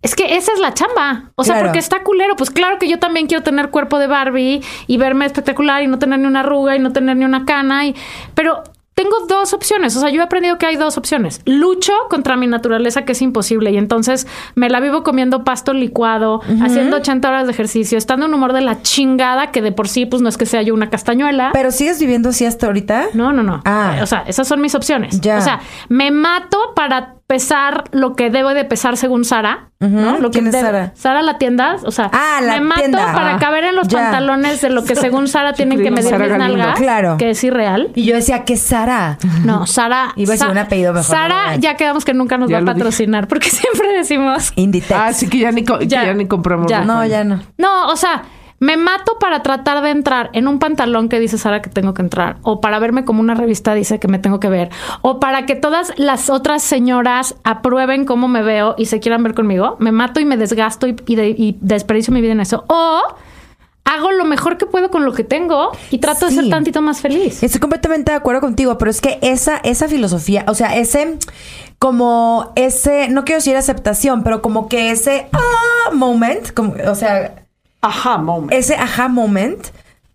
[0.01, 1.31] es que esa es la chamba.
[1.35, 1.67] O sea, Claro.
[1.67, 2.35] porque está culero.
[2.35, 5.99] Pues claro que yo también quiero tener cuerpo de Barbie y verme espectacular y no
[5.99, 7.85] tener ni una arruga y no tener ni una cana.
[7.85, 7.95] Y...
[8.33, 8.63] Pero
[8.99, 9.95] tengo dos opciones.
[9.95, 11.39] O sea, yo he aprendido que hay dos opciones.
[11.45, 13.71] Lucho contra mi naturaleza, que es imposible.
[13.71, 18.31] Y entonces me la vivo comiendo pasto licuado, haciendo 80 horas de ejercicio, estando en
[18.31, 20.73] un humor de la chingada, que de por sí, pues no es que sea yo
[20.73, 21.51] una castañuela.
[21.53, 23.05] ¿Pero sigues viviendo así hasta ahorita?
[23.13, 23.61] No, no, no.
[23.63, 23.99] Ah.
[24.01, 25.21] O sea, esas son mis opciones.
[25.21, 25.37] Ya.
[25.37, 30.17] O sea, me mato para pesar lo que debo de pesar según Sara, ¿no?
[30.17, 30.91] Lo que ¿Quién es debe- Sara?
[30.95, 33.13] Sara la tienda, o sea, Ah, la me mato tienda.
[33.13, 33.39] para Ah.
[33.39, 33.99] caber en los Ya.
[33.99, 36.57] pantalones de lo que según Sara tienen que medir Sara mis Galindo.
[36.57, 37.17] nalgas, Claro.
[37.17, 37.91] que es irreal.
[37.93, 39.19] Y yo decía que Sara.
[39.45, 40.11] No, Sara.
[40.15, 42.61] Iba a decir un apellido mejor, Sara, ya quedamos que nunca nos Ya va a
[42.73, 42.73] dije.
[42.73, 44.51] patrocinar, porque siempre decimos.
[44.55, 44.99] Inditex.
[44.99, 46.05] Ah, sí que ya ni, co- que Ya.
[46.05, 46.71] ya ni compramos.
[46.85, 47.41] No, ya no.
[47.59, 48.23] No, o sea,
[48.59, 52.01] me mato para tratar de entrar en un pantalón que dice Sara que tengo que
[52.01, 54.69] entrar, o para verme como una revista dice que me tengo que ver,
[55.01, 59.33] o para que todas las otras señoras aprueben cómo me veo y se quieran ver
[59.33, 59.77] conmigo.
[59.79, 62.63] Me mato y me desgasto y, y de- y desperdicio mi vida en eso.
[62.67, 63.01] O
[63.85, 67.01] hago lo mejor que puedo con lo que tengo y trato de ser tantito más
[67.01, 67.41] feliz.
[67.41, 71.17] Estoy completamente de acuerdo contigo, pero es que esa, esa filosofía, o sea, ese,
[71.79, 77.45] como ese, no quiero decir aceptación, pero como que ese ah, moment, como, o sea,
[77.81, 78.51] Ajá, moment.
[78.51, 79.67] ese aha moment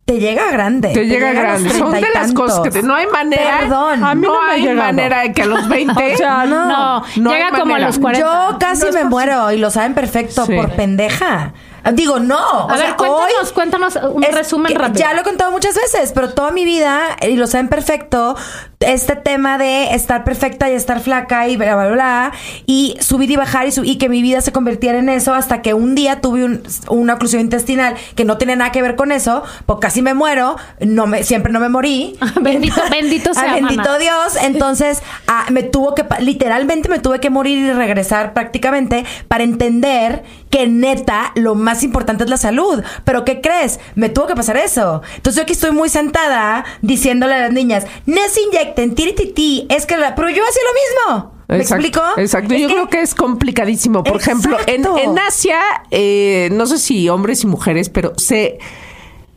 [0.05, 0.91] te llega grande.
[0.93, 1.71] Te llega grande.
[1.71, 3.61] Son de las cosas que te- no hay manera.
[3.61, 4.05] Perdón.
[4.05, 4.77] A mí no, no hay llegado.
[4.93, 6.15] manera de que a los 20.
[6.15, 6.67] O sea, no.
[6.69, 8.21] No, no llega como a los 40.
[8.53, 9.05] Yo casi me posible.
[9.09, 10.55] muero y lo saben perfecto Sí.
[10.55, 11.55] por pendeja.
[11.93, 12.39] Digo, no.
[12.39, 14.99] A o ver, sea, cuéntanos, hoy cuéntanos un es resumen rápido.
[15.01, 18.37] Ya lo he contado muchas veces, pero toda mi vida, y lo saben perfecto,
[18.81, 22.33] este tema de estar perfecta y estar flaca y bla, bla, bla,
[22.67, 25.63] y subir y bajar y, su- y que mi vida se convirtiera en eso hasta
[25.63, 29.11] que un día tuve un- una oclusión intestinal que no tiene nada que ver con
[29.13, 32.17] eso, pues casi me muero, no me, siempre no me morí.
[32.41, 33.99] Bendito- bendito sea, Bendito mana.
[33.99, 34.37] Dios.
[34.43, 40.23] Entonces, ah, me tuvo que, literalmente me tuve que morir y regresar prácticamente para entender
[40.55, 42.81] que neta lo más importante es la salud.
[43.05, 43.81] Pero ¿qué crees?
[43.97, 45.03] Me tuvo que pasar eso.
[45.17, 49.85] Entonces yo aquí estoy muy sentada diciéndole a las niñas, no se inyecten, tirititi, es
[49.85, 50.15] que la...
[50.15, 51.35] Pero yo hacía lo mismo.
[51.49, 52.07] ¿Me Exacto, explico?
[52.19, 52.55] Exacto.
[52.55, 54.05] Es Yo que- creo que es complicadísimo.
[54.05, 55.59] Por ejemplo, en, en Asia,
[55.91, 58.59] eh, no sé si hombres y mujeres, pero se,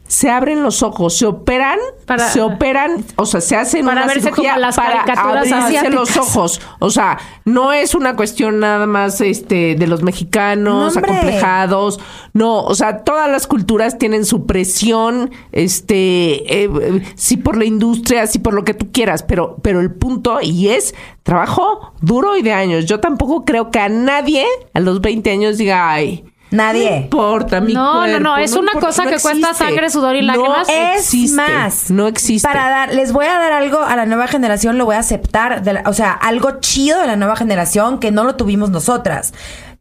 [0.08, 4.08] se abren los ojos, se operan, Para- se operan, o sea, se hacen Para una
[4.08, 5.94] verse cirugía como las para abrirse asiáticas.
[5.94, 6.62] los ojos.
[6.80, 12.00] O sea, no es una cuestión nada más este de los mexicanos acomplejados.
[12.34, 17.66] No, o sea, todas las culturas tienen su presión, este, eh, eh, sí por la
[17.66, 22.38] industria, sí por lo que tú quieras, pero, pero el punto y es trabajo duro
[22.38, 22.86] y de años.
[22.86, 26.98] Yo tampoco creo que a nadie a los 20 años diga, ay, no Nadie.
[26.98, 30.16] importa mi No, no, cuerpo, no, es una importa, cosa no que cuesta sangre, sudor
[30.16, 30.68] y No lágrimas.
[30.70, 31.92] Es existe, más.
[31.92, 32.48] no existe.
[32.48, 35.62] Para dar, les voy a dar algo a la nueva generación, lo voy a aceptar.
[35.64, 39.34] de la- o sea, algo chido de la nueva generación que no lo tuvimos nosotras.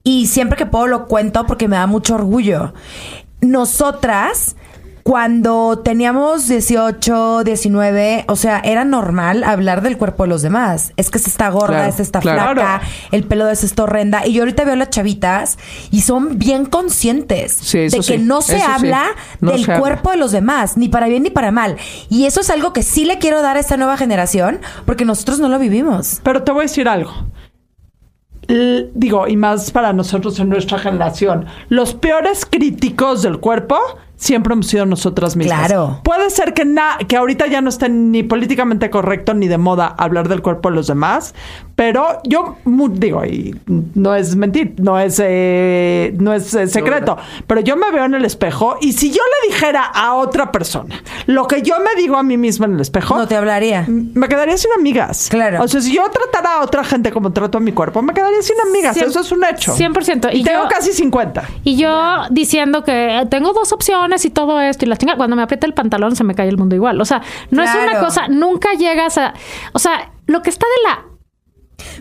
[0.03, 2.73] Y siempre que puedo lo cuento porque me da mucho orgullo.
[3.41, 4.57] Nosotras,
[5.07, 10.93] cuando teníamos 18, 19, o sea, era normal hablar del cuerpo de los demás.
[10.97, 12.55] Es que esta está gorda, Claro, esta está claro.
[12.55, 12.81] flaca,
[13.13, 14.27] el pelo de esta está horrenda.
[14.27, 15.59] Y yo ahorita veo a las chavitas
[15.93, 18.73] y son bien conscientes Sí, de que sí, no se eso sí.
[18.75, 19.05] habla
[19.41, 19.81] No del se habla.
[19.81, 21.77] cuerpo de los demás, ni para bien ni para mal.
[22.09, 25.39] Y eso es algo que sí le quiero dar a esta nueva generación, porque nosotros
[25.39, 26.21] no lo vivimos.
[26.25, 27.13] Pero te voy a decir algo.
[28.49, 33.79] L- digo, y más para nosotros en nuestra generación, los peores críticos del cuerpo
[34.17, 35.67] siempre hemos sido nosotras mismas.
[35.69, 36.01] Claro.
[36.05, 39.87] Puede ser que, na- que ahorita ya no esté ni políticamente correcto ni de moda
[39.99, 41.35] hablar del cuerpo de los demás,
[41.77, 47.17] pero yo mu- digo, y no es mentir, no es, eh, no es eh, secreto,
[47.47, 51.03] pero yo me veo en el espejo y si yo le dijera a otra persona
[51.27, 53.85] lo que yo me digo a mí misma en el espejo, No te hablaría.
[53.89, 55.29] me quedaría sin amigas.
[55.31, 55.63] Claro.
[55.63, 58.41] O sea, si yo tratara a otra gente como trato a mi cuerpo, me quedaría
[58.43, 58.97] sin amigas.
[58.97, 59.75] Cien- Eso es un hecho.
[59.77, 60.31] 100%.
[60.33, 61.45] Y, Y tengo yo- casi 50.
[61.65, 65.43] Y yo diciendo que tengo dos opciones y todo esto y la chinga, cuando me
[65.43, 67.01] aprieta el pantalón se me cae el mundo igual.
[67.01, 69.35] O sea, no es una cosa, nunca llegas a,
[69.73, 71.05] o sea, lo que está de la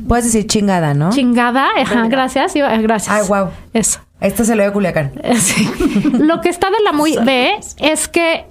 [0.08, 1.10] Puedes decir chingada, ¿no?
[1.12, 3.14] chingada, ajá, gracias, iba- eh, gracias.
[3.16, 3.49] Ay, guau.
[3.74, 3.99] Eso.
[4.22, 5.12] Este se lo dio a Culiacán.
[5.36, 5.70] Sí.
[6.14, 8.45] Lo que está de la muy B es que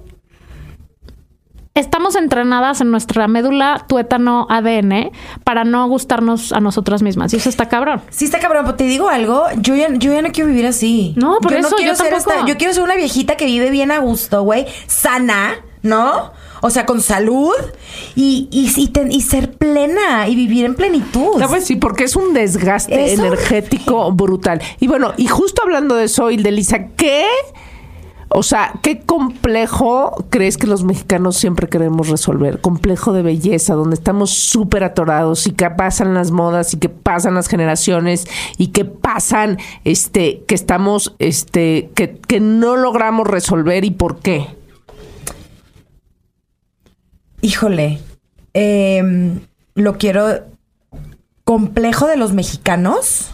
[1.77, 5.11] estamos entrenadas en nuestra médula tuétano ADN
[5.43, 7.33] para no gustarnos a nosotras mismas.
[7.33, 8.01] Y eso está cabrón.
[8.11, 11.13] Sí está cabrón, pero te digo algo, yo ya, yo ya no quiero vivir así.
[11.17, 12.31] No, por yo eso, no quiero yo ser tampoco.
[12.31, 16.31] esta- yo quiero ser una viejita que vive bien a gusto, güey, sana, ¿no?
[16.61, 17.51] O sea, con salud
[18.15, 21.39] y, y, y ten- y ser plena y vivir en plenitud.
[21.39, 21.65] ¿Sabes?
[21.65, 24.61] Sí, porque es un desgaste Es energético brutal.
[24.79, 27.25] Y bueno, y justo hablando de eso, Ildelisa, ¿qué?
[28.37, 32.59] O sea, ¿qué complejo crees que los mexicanos siempre queremos resolver?
[32.59, 37.35] Complejo de belleza, donde estamos súper atorados y que pasan las modas y que pasan
[37.35, 38.27] las generaciones
[38.57, 44.47] y que pasan, este, que estamos, este, que, que no logramos resolver y por qué.
[47.39, 48.01] Híjole,
[48.53, 49.39] em,
[49.75, 50.43] lo quiero
[51.45, 53.31] complejo de los mexicanos.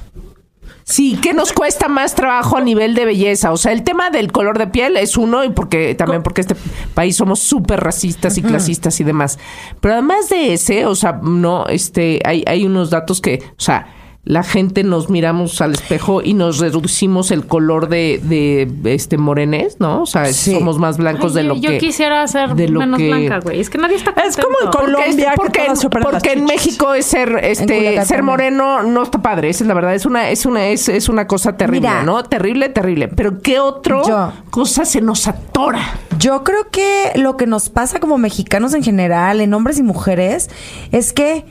[0.84, 3.52] Sí, ¿qué nos cuesta más trabajo a nivel de belleza?
[3.52, 6.56] O sea, el tema del color de piel es uno y porque también porque este
[6.94, 9.40] país somos súper racistas y clasistas y demás.
[9.80, 13.88] Pero además de ese, o sea, no, este, hay, hay unos datos que, o sea,
[14.24, 19.78] la gente nos miramos al espejo y nos reducimos el color de, de este morenes,
[19.80, 20.04] ¿no?
[20.04, 20.54] O sea, Sí.
[20.54, 21.78] somos más blancos de lo yo que.
[21.80, 23.60] quisiera ser de lo menos que- blanca, güey.
[23.60, 24.78] Es que nadie está Es como en contento.
[24.78, 26.46] Col- Porque, es- Colombia, que porque, en.
[26.46, 30.30] México es ser este ser moreno no está padre, esa es la verdad, es una
[30.30, 32.04] es una es, es una cosa terrible, Mira.
[32.04, 32.24] ¿no?
[32.24, 33.08] Terrible, terrible.
[33.08, 34.34] Pero qué otro Yo.
[34.52, 35.82] cosa se nos atora?
[36.20, 40.50] Yo creo que lo que nos pasa como mexicanos en general, en hombres y mujeres,
[40.92, 41.44] es que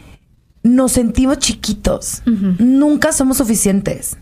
[0.62, 2.22] nos sentimos chiquitos.
[2.26, 4.16] Nunca somos suficientes.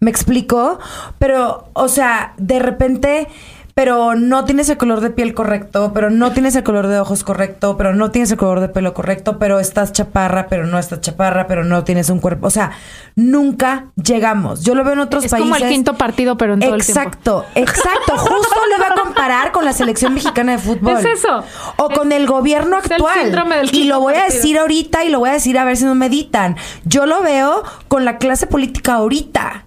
[0.00, 0.78] ¿Me explico?
[1.18, 3.28] Pero, o sea, de repente,
[3.74, 7.24] pero no tienes el color de piel correcto, pero no tienes el color de ojos
[7.24, 11.00] correcto, pero no tienes el color de pelo correcto, pero estás chaparra, pero no estás
[11.00, 12.46] chaparra, pero no tienes un cuerpo.
[12.46, 12.70] O sea,
[13.16, 14.62] nunca llegamos.
[14.62, 15.50] Yo lo veo en otros Es países.
[15.50, 17.00] como el quinto partido, pero en todo el tiempo.
[17.00, 18.16] Exacto, exacto.
[18.16, 20.98] Justo lo iba a comparar con la selección mexicana de fútbol.
[20.98, 21.42] Es eso.
[21.76, 23.22] O con el gobierno es el actual.
[23.22, 24.36] síndrome del y lo voy a partido.
[24.36, 26.56] decir ahorita y lo voy a decir a ver si no me editan.
[26.84, 29.66] Yo lo veo con la clase política ahorita.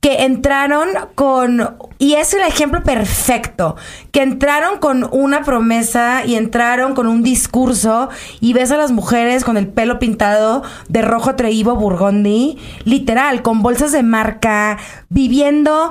[0.00, 1.76] Que entraron con.
[1.98, 3.76] Y es el ejemplo perfecto.
[4.12, 8.08] Que entraron con una promesa y entraron con un discurso.
[8.40, 12.58] Y ves a las mujeres con el pelo pintado de rojo atreído burgundy.
[12.84, 14.78] Literal, con bolsas de marca.
[15.08, 15.90] Viviendo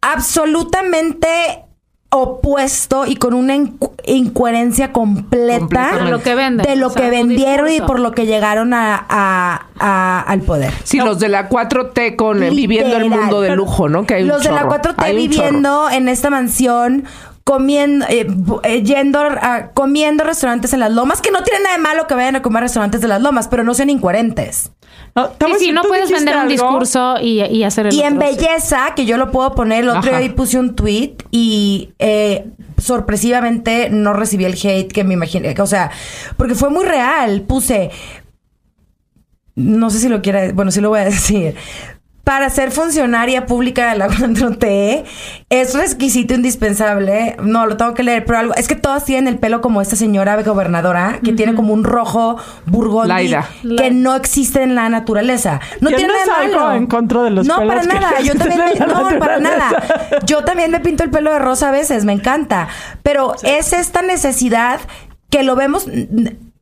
[0.00, 1.65] absolutamente
[2.22, 5.92] opuesto y con una incu- incoherencia completa.
[6.04, 6.66] De lo que venden.
[6.66, 10.20] de lo O sea, que su vendieron y por lo que llegaron a, a- a-
[10.22, 10.72] al poder.
[10.84, 14.06] Sí, los de la 4T con eh, viviendo el mundo de lujo, ¿no?
[14.06, 14.70] Que hay un Los de la chorro.
[14.82, 17.04] 4T Hay un viviendo en esta mansión,
[17.44, 18.26] comiendo, eh,
[18.64, 22.14] eh, yendo a comiendo restaurantes en las lomas, que no tiene nada de malo que
[22.14, 24.72] vayan a comer restaurantes de las lomas, pero no sean incoherentes.
[25.14, 28.18] No, Sí, no puedes vender un discurso y, y hacer el Y en sí.
[28.18, 32.44] belleza, que yo lo puedo poner, el otro día puse un tweet y eh,
[32.76, 35.54] sorpresivamente no recibí el hate que me imaginé.
[35.58, 35.90] O sea,
[36.36, 37.42] porque fue muy real.
[37.42, 37.90] Puse,
[39.54, 41.54] no sé si lo quiera, bueno, sí lo voy a decir.
[42.26, 45.04] Para ser funcionaria pública de la 4T
[45.48, 47.36] es requisito indispensable.
[47.40, 48.54] No, lo tengo que leer, pero algo.
[48.56, 52.36] Es que todas tienen el pelo como esta señora gobernadora, que tiene como un rojo
[52.66, 53.48] burgundy Laida.
[53.78, 55.60] que no existe en la naturaleza.
[55.80, 56.76] No ¿Tienes tiene nada de algo malo.
[56.76, 58.20] en contra de los No, pelos para que nada.
[58.20, 60.20] Yo también me, no, para nada.
[60.26, 62.66] Yo también me pinto el pelo de rosa a veces, me encanta.
[63.04, 64.80] Pero es esta necesidad
[65.30, 65.86] que lo vemos.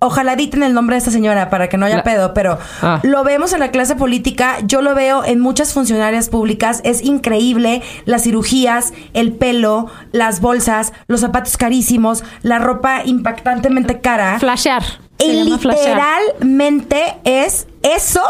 [0.05, 3.01] Ojalá editen el nombre de esta señora para que no haya La- pedo, pero Ah.
[3.03, 7.83] lo vemos en la clase política, yo lo veo en muchas funcionarias públicas, es increíble
[8.05, 14.39] las cirugías, el pelo, las bolsas, los zapatos carísimos, la ropa impactantemente cara.
[14.39, 14.83] Flashear.
[15.19, 16.21] Y flashear.
[16.39, 18.21] literalmente es eso,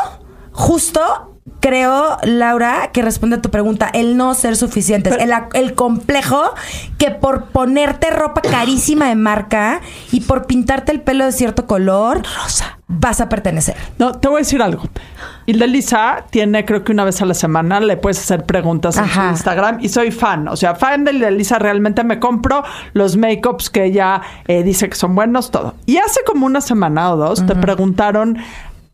[0.53, 1.34] justo
[1.65, 6.53] creo, Laura, que responde a tu pregunta, el no ser suficientes, el, el complejo
[6.99, 9.81] que por ponerte ropa carísima de marca
[10.13, 13.77] y por pintarte el pelo de cierto color, rosa, vas a pertenecer.
[13.99, 14.83] No, te voy a decir algo.
[15.47, 19.09] Hilda Lisa tiene, creo que una vez a la semana, le puedes hacer preguntas en
[19.09, 19.21] su.
[19.23, 20.49] Instagram y soy fan.
[20.49, 22.63] O sea, fan de Hilda Lisa, realmente me compro
[22.93, 25.77] los make-ups que ella eh, dice que son buenos, todo.
[25.87, 28.37] Y hace como una semana o dos te preguntaron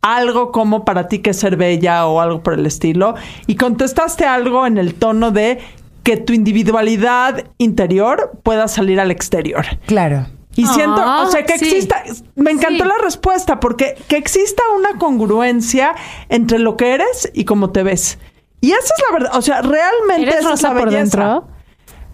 [0.03, 3.15] algo como para ti que es ser bella o algo por el estilo
[3.47, 5.59] y contestaste algo en el tono de
[6.03, 9.67] que tu individualidad interior pueda salir al exterior.
[9.87, 10.27] Claro.
[10.57, 11.67] Y siento, Ah, o sea, que sí.
[11.67, 12.03] exista,
[12.35, 12.89] me encantó Sí.
[12.91, 15.95] la respuesta, porque que exista una congruencia
[16.29, 18.19] entre lo que eres y cómo te ves.
[18.61, 21.19] Y esa es la verdad, o sea, realmente ¿Eres esa es rosa la por belleza.
[21.19, 21.49] dentro?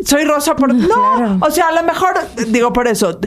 [0.05, 0.74] Soy rosa por...
[0.74, 1.39] No, Claro.
[1.41, 2.14] o sea, a lo mejor,
[2.49, 3.18] digo por eso,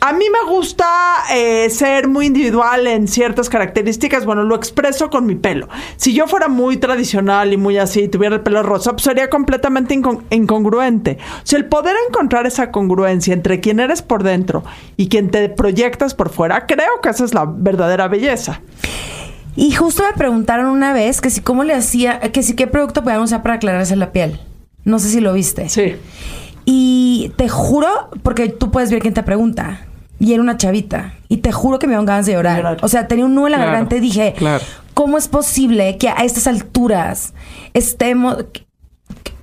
[0.00, 0.86] a mí me gusta
[1.34, 4.24] eh, ser muy individual en ciertas características.
[4.24, 5.68] Bueno, lo expreso con mi pelo.
[5.96, 9.94] Si yo fuera muy tradicional y muy así, tuviera el pelo rosa, pues sería completamente
[9.94, 11.18] incon- incongruente.
[11.20, 14.62] O sea, el poder encontrar esa congruencia entre quién eres por dentro
[14.96, 18.60] y quien te proyectas por fuera, creo que esa es la verdadera belleza.
[19.56, 23.02] Y justo me preguntaron una vez que si cómo le hacía, que si qué producto
[23.02, 24.38] podíamos usar para aclararse la piel.
[24.84, 25.68] No sé si lo viste.
[25.68, 25.96] Sí.
[26.64, 27.88] Y te juro,
[28.22, 29.80] porque tú puedes ver quién te pregunta.
[30.20, 31.14] Y era una chavita.
[31.28, 32.56] Y te juro que me dieron ganas de llorar.
[32.58, 32.78] Llorar.
[32.82, 34.64] O sea, tenía un nudo en la Claro, garganta y dije, claro.
[34.94, 37.34] ¿cómo es posible que a estas alturas
[37.74, 38.44] estemos...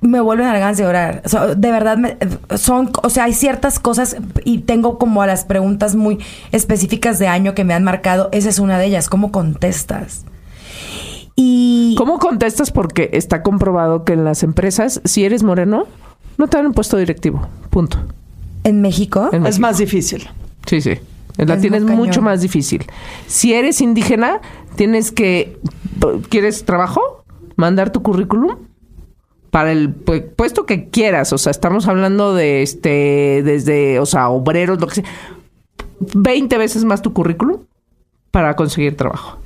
[0.02, 1.22] Me vuelven a dar ganas de llorar.
[1.24, 2.16] O sea, de verdad, me-
[2.58, 2.90] son...
[3.02, 6.18] O sea, hay ciertas cosas y tengo como a las preguntas muy
[6.52, 8.28] específicas de año que me han marcado.
[8.32, 9.08] Esa es una de ellas.
[9.08, 10.24] ¿Cómo contestas?
[11.34, 11.94] Y...
[11.98, 12.70] ¿Cómo contestas?
[12.70, 15.86] Porque está comprobado que en las empresas, si eres moreno,
[16.38, 17.46] no te dan un puesto directivo.
[17.70, 17.98] Punto.
[18.64, 19.30] En México...
[19.32, 20.28] En Es más difícil.
[20.66, 20.94] Sí, sí.
[21.38, 21.96] La Es tienes cañón.
[21.96, 22.84] mucho más difícil.
[23.26, 24.40] Si eres indígena,
[24.76, 25.58] tienes que.
[26.28, 27.24] ¿Quieres trabajo?
[27.56, 28.56] Mandar tu currículum
[29.50, 31.32] para el pu- puesto que quieras.
[31.32, 33.42] O sea, estamos hablando de este.
[33.44, 33.98] Desde.
[34.00, 35.04] O sea, obreros, lo que sea.
[36.14, 37.60] 20 veces más tu currículum
[38.30, 39.38] para conseguir trabajo.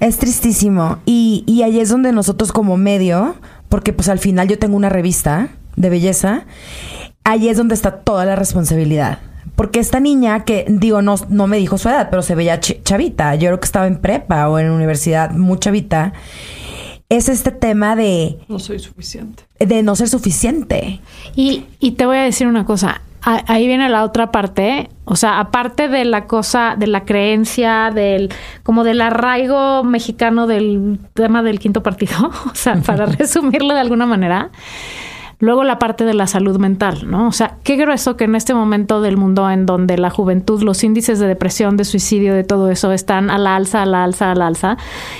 [0.00, 0.98] Es tristísimo.
[1.04, 3.34] Y, y ahí es donde nosotros como medio,
[3.68, 6.44] porque pues al final yo tengo una revista de belleza,
[7.24, 9.18] ahí es donde está toda la responsabilidad.
[9.56, 12.82] Porque esta niña que, digo, no, no me dijo su edad, pero se veía ch-
[12.82, 13.34] chavita.
[13.34, 16.12] Yo creo que estaba en prepa o en universidad, muy chavita.
[17.08, 19.42] Es este tema de, No soy suficiente.
[19.58, 21.00] de no ser suficiente.
[21.34, 23.02] Y, y te voy a decir una cosa.
[23.22, 27.90] A- Ahí viene la otra parte, o sea, aparte de la cosa, de la creencia,
[27.94, 28.30] del,
[28.62, 34.06] como del arraigo mexicano del tema del quinto partido, o sea, para resumirlo de alguna
[34.06, 34.48] manera,
[35.40, 37.26] luego la parte de la salud mental, ¿no?
[37.26, 40.84] O sea, qué grueso que en este momento del mundo en donde la juventud, los
[40.84, 44.30] índices de depresión, de suicidio, de todo eso están a la alza, a la alza,
[44.30, 44.76] a la alza,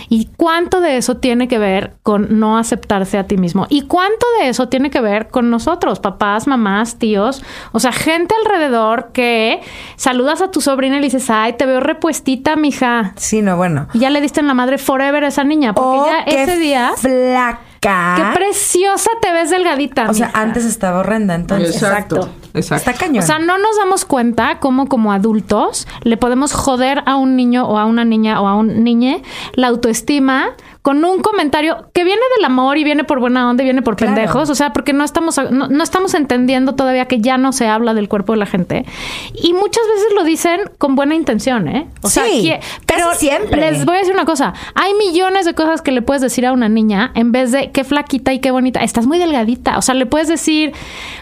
[0.08, 4.26] y cuánto de eso tiene que ver con no aceptarse a ti mismo, y cuánto
[4.40, 7.42] de eso tiene que ver con nosotros, papás, mamás, tíos,
[7.72, 9.60] o sea, gente alrededor que
[9.96, 13.14] saludas a tu sobrina y le dices, ay, te veo repuestita, mija.
[13.16, 13.88] Sí, no, bueno.
[13.94, 16.42] Y ya le diste en la madre forever a esa niña, porque Oh, ya qué
[16.42, 17.69] ese día, flaca.
[17.80, 20.10] Qué preciosa te ves delgadita.
[20.10, 21.74] O sea, antes estaba horrenda, entonces.
[21.74, 22.28] Exacto.
[22.54, 23.22] Está cañón.
[23.22, 27.66] O sea, no nos damos cuenta cómo como adultos le podemos joder a un niño
[27.66, 29.22] o a una niña o a un niñe
[29.54, 30.50] la autoestima
[30.82, 33.96] con un comentario que viene del amor y viene por buena onda y viene por
[33.96, 34.14] Claro.
[34.14, 37.68] pendejos, o sea, porque no estamos no, no estamos entendiendo todavía que ya no se
[37.68, 38.86] habla del cuerpo de la gente
[39.34, 41.86] y muchas veces lo dicen con buena intención, ¿eh?
[42.02, 42.50] O sea, Sí,
[42.86, 43.60] casi pero siempre.
[43.72, 46.52] les voy a decir una cosa, hay millones de cosas que le puedes decir a
[46.52, 49.94] una niña en vez de qué flaquita y qué bonita, estás muy delgadita, o sea,
[49.94, 50.72] le puedes decir,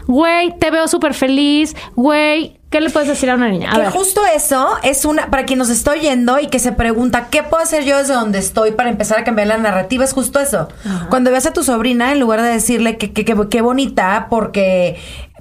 [0.07, 3.71] güey, te veo súper feliz, güey, ¿qué le puedes decir a una niña?
[3.71, 3.91] A que ver.
[3.91, 7.63] justo eso es una, para quien nos está oyendo y que se pregunta, ¿qué puedo
[7.63, 10.05] hacer yo desde donde estoy para empezar a cambiar la narrativa?
[10.05, 10.69] Es justo eso.
[11.11, 14.97] Cuando veas a tu sobrina, en lugar de decirle que qué bonita, porque,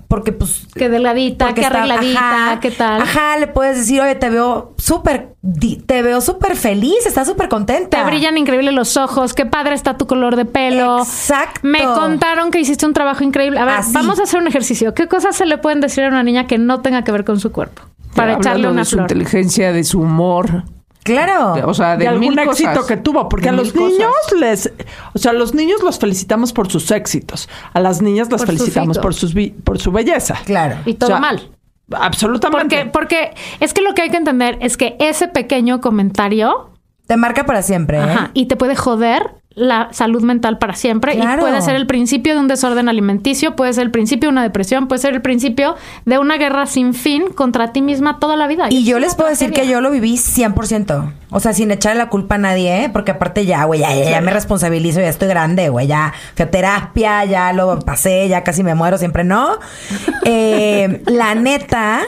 [0.08, 0.68] porque pues...
[0.74, 2.20] Qué delgadita, está- arregladita,
[2.52, 3.02] ajá, qué tal.
[3.02, 5.36] Ajá, le puedes decir, oye, te veo súper,
[5.86, 7.98] te veo súper feliz, estás súper contenta.
[8.00, 11.00] Te brillan increíble los ojos, qué padre está tu color de pelo.
[11.00, 11.60] Exacto.
[11.64, 13.60] Me contaron que hiciste un trabajo increíble.
[13.60, 13.92] A ver, Así.
[13.94, 14.94] vamos a hacer un ejercicio.
[14.94, 17.40] ¿Qué cosas se le pueden decir a una niña que no tenga que ver con
[17.40, 17.82] su cuerpo?
[18.16, 19.04] Para echarle una de su flor.
[19.04, 20.64] inteligencia, de su humor.
[21.14, 21.68] Claro.
[21.68, 22.86] o sea, de, de algún mil éxito cosas.
[22.86, 24.40] que tuvo, porque De a los niños cosas.
[24.40, 24.74] les,
[25.14, 28.48] o sea, a los niños los felicitamos por sus éxitos, a las niñas las Por
[28.48, 30.36] felicitamos por sus vi- por su belleza.
[30.46, 30.78] Claro.
[30.86, 31.50] Y todo O sea, mal.
[31.92, 32.90] Absolutamente.
[32.92, 36.70] Porque, porque es que lo que hay que entender es que ese pequeño comentario
[37.08, 38.02] Te marca para siempre, ¿eh?
[38.02, 41.42] Ajá, y te puede joder la salud mental para siempre Claro.
[41.42, 44.44] y puede ser el principio de un desorden alimenticio, puede ser el principio de una
[44.44, 48.46] depresión, puede ser el principio de una guerra sin fin contra ti misma toda la
[48.46, 48.68] vida.
[48.70, 51.12] Y yo les puedo decir que yo lo viví 100%.
[51.32, 52.90] O sea, sin echarle la culpa a nadie, ¿eh?
[52.94, 56.46] Porque aparte ya, güey, ya, ya, ya me responsabilizo, ya estoy grande, güey, ya fui
[56.46, 59.58] a terapia, ya lo pasé, ya casi me muero, siempre no.
[60.30, 62.02] Eh, la neta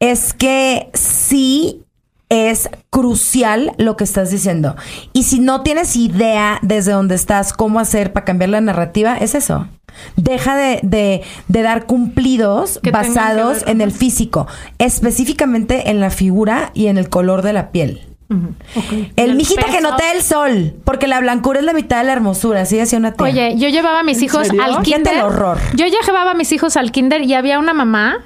[0.00, 1.85] es que sí
[2.28, 4.74] es crucial lo que estás diciendo.
[5.12, 9.34] Y si no tienes idea desde donde estás cómo hacer para cambiar la narrativa, es
[9.34, 9.68] eso.
[10.16, 14.46] Deja de, de- de dar cumplidos Que basados en el físico,
[14.78, 18.02] específicamente en la figura y en el color de la piel.
[18.28, 22.04] El, el mijita que no te el sol, porque la blancura es la mitad de
[22.04, 23.24] la hermosura, así decía una tía.
[23.24, 24.62] Oye, yo llevaba a mis hijos serio?
[24.64, 25.14] al kinder.
[25.14, 25.58] el horror.
[25.76, 28.24] Yo ya llevaba a mis hijos al kinder y había una mamá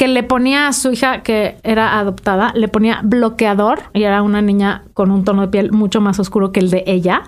[0.00, 4.40] que le ponía a su hija que era adoptada, le ponía bloqueador y era una
[4.40, 7.24] niña con un tono de piel mucho más oscuro que el de ella.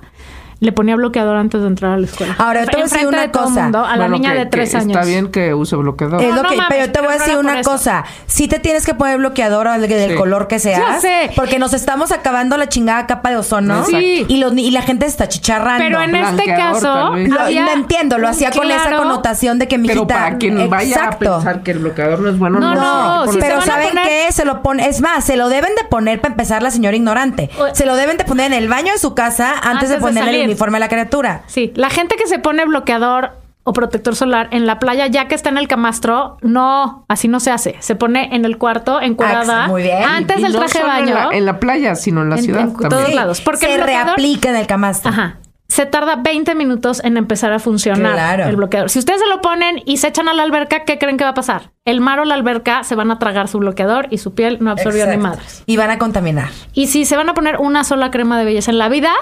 [0.62, 2.36] Le ponía bloqueador antes de entrar a la escuela.
[2.38, 3.62] Ahora, yo te voy a decir una de cosa.
[3.64, 4.96] mundo, a la Bueno, niña que- de tres años.
[4.96, 6.22] Está bien que use bloqueador.
[6.22, 8.04] Es No, lo no que, pero te pero voy a decir una cosa.
[8.26, 10.16] Si te tienes que poner bloqueador al- del Sí.
[10.16, 10.78] color que seas.
[10.80, 11.30] Ya sé.
[11.34, 13.84] Porque nos estamos acabando la chingada capa de ozono.
[13.86, 14.24] Sí.
[14.28, 15.82] Y, los ni- y la gente está chicharrando.
[15.84, 17.16] Pero en este caso.
[17.16, 20.70] Lo, había- lo entiendo, lo hacía con esa connotación de que mi Pero para quien
[20.70, 23.88] vaya a pensar que el bloqueador no es bueno, No, no, no, si pero ¿saben
[23.88, 24.30] poner- qué?
[24.32, 27.50] Se lo pone, es más, se lo deben de poner para empezar la señora ignorante.
[27.72, 30.51] Se lo deben de poner en el baño de su casa antes, de ponerle el.
[30.52, 31.42] Uniforme a la criatura.
[31.46, 33.32] Sí, la gente que se pone bloqueador
[33.64, 36.36] o protector solar en la playa ya que está en el camastro.
[36.42, 37.76] No, así no se hace.
[37.78, 40.02] Se pone en el cuarto, encuadrada, Ah, muy bien.
[40.02, 41.06] antes Y del no traje de solo baño.
[41.08, 42.90] en la, en la playa, sino en la En- ciudad en también.
[42.90, 43.40] todos lados.
[43.40, 45.10] Porque se el bloqueador- reaplica en el camastro.
[45.10, 45.36] Ajá.
[45.68, 48.44] Se tarda 20 minutos en empezar a funcionar Claro.
[48.44, 48.90] el bloqueador.
[48.90, 51.30] Si ustedes se lo ponen y se echan a la alberca, ¿qué creen que va
[51.30, 51.70] a pasar?
[51.86, 54.70] El mar o la alberca se van a tragar su bloqueador y su piel no
[54.72, 55.62] absorbió ni madres.
[55.64, 56.48] Y van a contaminar.
[56.74, 59.12] Y si se van a poner una sola crema de belleza en la vida,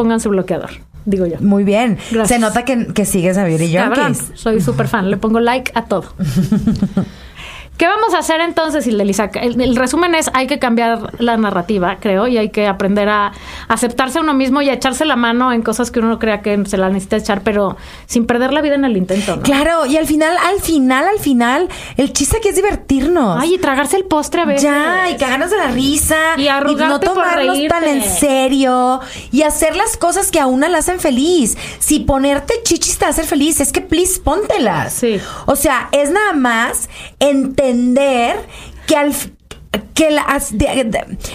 [0.00, 0.70] pónganse bloqueador,
[1.04, 1.36] digo yo.
[1.40, 1.98] Muy bien.
[2.10, 2.28] Gracias.
[2.28, 4.32] Se nota que, que sigues a Beauty Cabrón, Junkies.
[4.32, 6.14] soy súper fan, le pongo like a todo.
[7.80, 9.30] ¿Qué vamos a hacer entonces, Ildelisa?
[9.32, 13.32] El, el resumen es, hay que cambiar la narrativa, creo, y hay que aprender a
[13.68, 16.62] aceptarse a uno mismo y a echarse la mano en cosas que uno crea que
[16.66, 19.42] se la necesita echar, pero sin perder la vida en el intento, ¿no?
[19.44, 23.38] Claro, y al final, al final, al final, el chiste aquí es divertirnos.
[23.40, 24.64] Ay, y tragarse el postre a veces.
[24.64, 26.18] Ya, y cagarnos de la risa.
[26.36, 29.00] Y arrugarte no por tomarnos tan en serio.
[29.32, 31.56] Y hacer las cosas que a una la hacen feliz.
[31.78, 34.92] Si ponerte chichis te hace feliz, es que please póntelas.
[34.92, 35.18] Sí.
[35.46, 37.69] O sea, es nada más entender
[38.86, 39.12] que al
[39.94, 40.24] que la-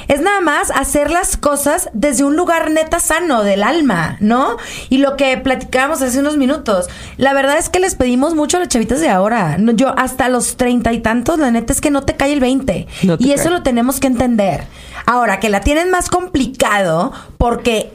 [0.07, 4.57] es nada más hacer las cosas desde un lugar neta sano del alma, ¿no?
[4.89, 8.59] Y lo que platicábamos hace unos minutos, la verdad es que les pedimos mucho a
[8.61, 9.57] las chavitas de ahora.
[9.57, 12.39] No, Yo hasta los treinta y tantos, la neta es que no te cae el
[12.39, 12.87] 20.
[13.03, 14.65] No te y eso lo tenemos que entender.
[15.05, 17.93] Ahora, que la tienen más complicado porque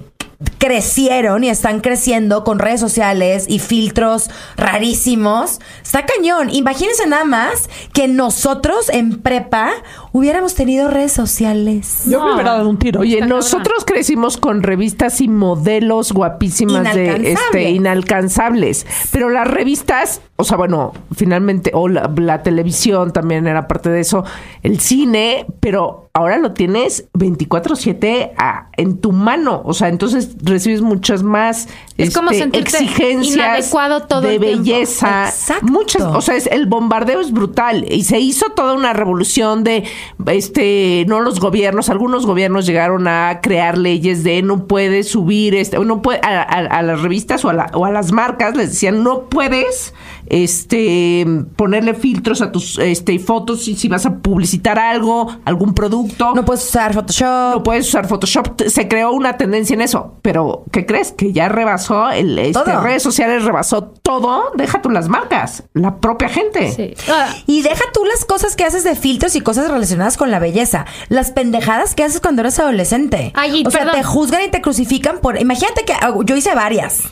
[0.59, 5.61] crecieron y están creciendo con redes sociales y filtros rarísimos.
[5.83, 6.51] Está cañón.
[6.51, 9.73] Imagínense nada más que nosotros en prepa
[10.13, 12.03] hubiéramos tenido redes sociales.
[12.07, 12.35] Yo me No.
[12.35, 13.01] hubiera dado un tiro.
[13.01, 17.39] Oye, Está nosotros crecimos con revistas y modelos guapísimas de Inalcanzables.
[17.41, 23.69] este inalcanzables, pero las revistas, o sea, bueno, finalmente o la, la televisión también era
[23.69, 24.25] parte de eso,
[24.63, 30.81] el cine, pero ahora lo tienes 24/7 a- en tu mano, o sea, entonces recibes
[30.83, 34.63] muchas más Es este, exigencias inadecuado todo de el tiempo.
[34.65, 35.67] belleza, Exacto.
[35.67, 39.85] muchas, o sea, es, el bombardeo es brutal y se hizo toda una revolución de
[40.27, 45.79] este no los gobiernos algunos gobiernos llegaron a crear leyes de no puedes subir este
[45.79, 48.71] no puede a, a- a las revistas o a, la- o a las marcas les
[48.71, 49.95] decían no puedes
[50.31, 51.27] este
[51.57, 56.45] ponerle filtros a tus este fotos si, si vas a publicitar algo algún producto No
[56.45, 57.55] puedes usar Photoshop.
[57.57, 58.63] no puedes usar Photoshop.
[58.67, 60.15] Se creó una tendencia en eso.
[60.23, 61.13] Pero, ¿qué crees?
[61.13, 62.81] Que ya rebasó el este, Todo.
[62.81, 64.53] redes sociales, rebasó todo.
[64.57, 66.73] Deja tú las marcas, la propia gente.
[66.73, 66.95] Sí.
[67.11, 70.39] Ah, Y deja tú las cosas que haces de filtros y cosas relacionadas con la
[70.39, 70.87] belleza.
[71.09, 73.33] Las pendejadas que haces cuando eres adolescente.
[73.35, 75.41] Ay, o sea, te juzgan y te crucifican por.
[75.41, 77.03] Imagínate que ah, yo hice varias.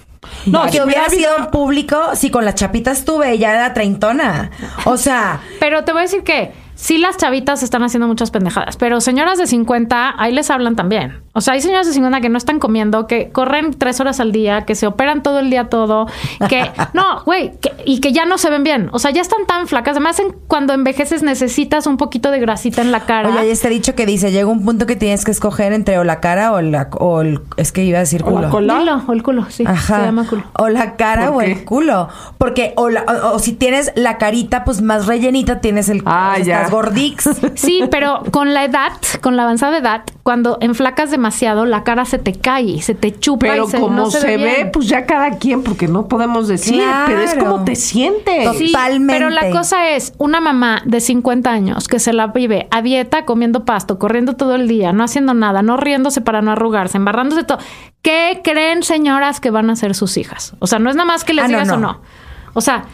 [0.46, 4.50] No, que si hubiera sido en público, si con las chapitas tuve, ya era treintona.
[4.84, 8.76] O sea, Pero te voy a decir que sí las chavitas están haciendo muchas pendejadas,
[8.76, 11.22] pero señoras de 50, ahí les hablan también.
[11.38, 14.32] O sea, hay señoras de 50 que no están comiendo, que corren tres horas al
[14.32, 16.06] día, que se operan todo el día todo,
[16.48, 18.88] que no, güey, que- y que ya no se ven bien.
[18.92, 19.92] O sea, ya están tan flacas.
[19.92, 23.28] Además, en- cuando envejeces necesitas un poquito de grasita en la cara.
[23.28, 26.04] oye, hay este dicho que dice, llega un punto que tienes que escoger entre o
[26.04, 28.50] la cara o la o el, es que iba a decir O la culo.
[28.50, 28.78] cola.
[28.80, 29.64] Dilo, o el culo, sí.
[29.66, 30.00] Ajá.
[30.00, 30.42] Se llama culo.
[30.58, 32.08] O la cara ¿Por o el culo.
[32.38, 36.36] Porque, o, la- o- o si tienes la carita, pues más rellenita, tienes el Ah,
[36.42, 36.56] ya.
[36.56, 37.28] estás gordix.
[37.54, 42.18] Sí, pero con la edad, con la avanzada edad, cuando enflacas demasiado, la cara se
[42.18, 44.70] te cae, se te chupa Pero y se, como no se, se, ve, bien.
[44.72, 47.04] pues ya cada quien, porque no podemos decir, Claro.
[47.06, 48.56] pero es como te sientes.
[48.56, 49.12] Sí, Totalmente.
[49.12, 53.24] pero la cosa es, una mamá de 50 años que se la vive a dieta,
[53.26, 57.44] comiendo pasto, corriendo todo el día, no haciendo nada, no riéndose para no arrugarse, embarrándose
[57.44, 57.58] todo.
[58.00, 60.54] ¿Qué creen, señoras, que van a ser sus hijas?
[60.60, 62.00] O sea, no es nada más que les Ah, no, digas o no.
[62.54, 62.84] O sea,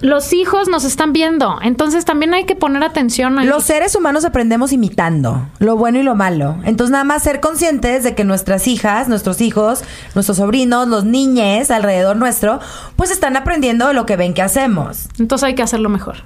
[0.00, 3.36] los hijos nos están viendo, entonces también hay que poner atención.
[3.46, 6.56] Los seres humanos aprendemos imitando lo bueno y lo malo.
[6.64, 9.84] Entonces, nada más ser conscientes de que nuestras hijas, nuestros hijos,
[10.14, 12.60] nuestros sobrinos, los niñes alrededor nuestro,
[12.96, 15.08] pues están aprendiendo de lo que ven que hacemos.
[15.18, 16.16] Entonces hay que hacerlo mejor.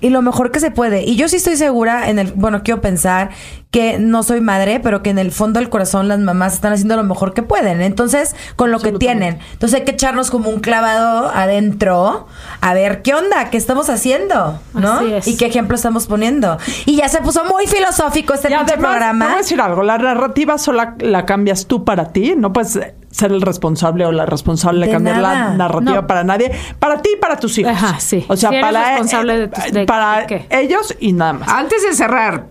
[0.00, 1.04] Y lo mejor que se puede.
[1.04, 3.30] Y yo sí estoy segura, en el, bueno, quiero pensar
[3.70, 6.96] que no soy madre, pero que en el fondo del corazón las mamás están haciendo
[6.96, 7.82] lo mejor que pueden.
[7.82, 9.40] Entonces, con lo que tienen.
[9.52, 12.26] Entonces hay que echarnos como un clavado adentro
[12.62, 14.92] a ver qué onda, qué estamos haciendo, ¿no?
[14.94, 15.28] Así es.
[15.28, 16.56] Y qué ejemplo estamos poniendo.
[16.86, 19.24] Y ya se puso muy filosófico este además, te programa.
[19.26, 22.78] voy a decir algo, la narrativa solo la cambias tú para ti, no puedes
[23.10, 25.34] ser el responsable o la responsable de, De cambiar nada.
[25.50, 26.06] la narrativa No.
[26.06, 27.72] para nadie, para ti y para tus hijos.
[27.72, 28.24] Ajá, sí.
[28.28, 30.46] O sea, Si eres para responsable de tus- de- para de qué.
[30.50, 31.48] ellos y nada más.
[31.50, 32.46] Antes de cerrar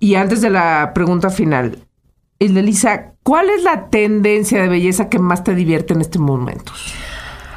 [0.00, 1.78] y antes de la pregunta final,
[2.38, 6.72] Elisa, ¿cuál es la tendencia de belleza que más te divierte en este momento?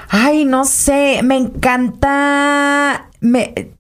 [0.10, 3.10] Ay, no sé, me encanta.
[3.22, 3.72] Me...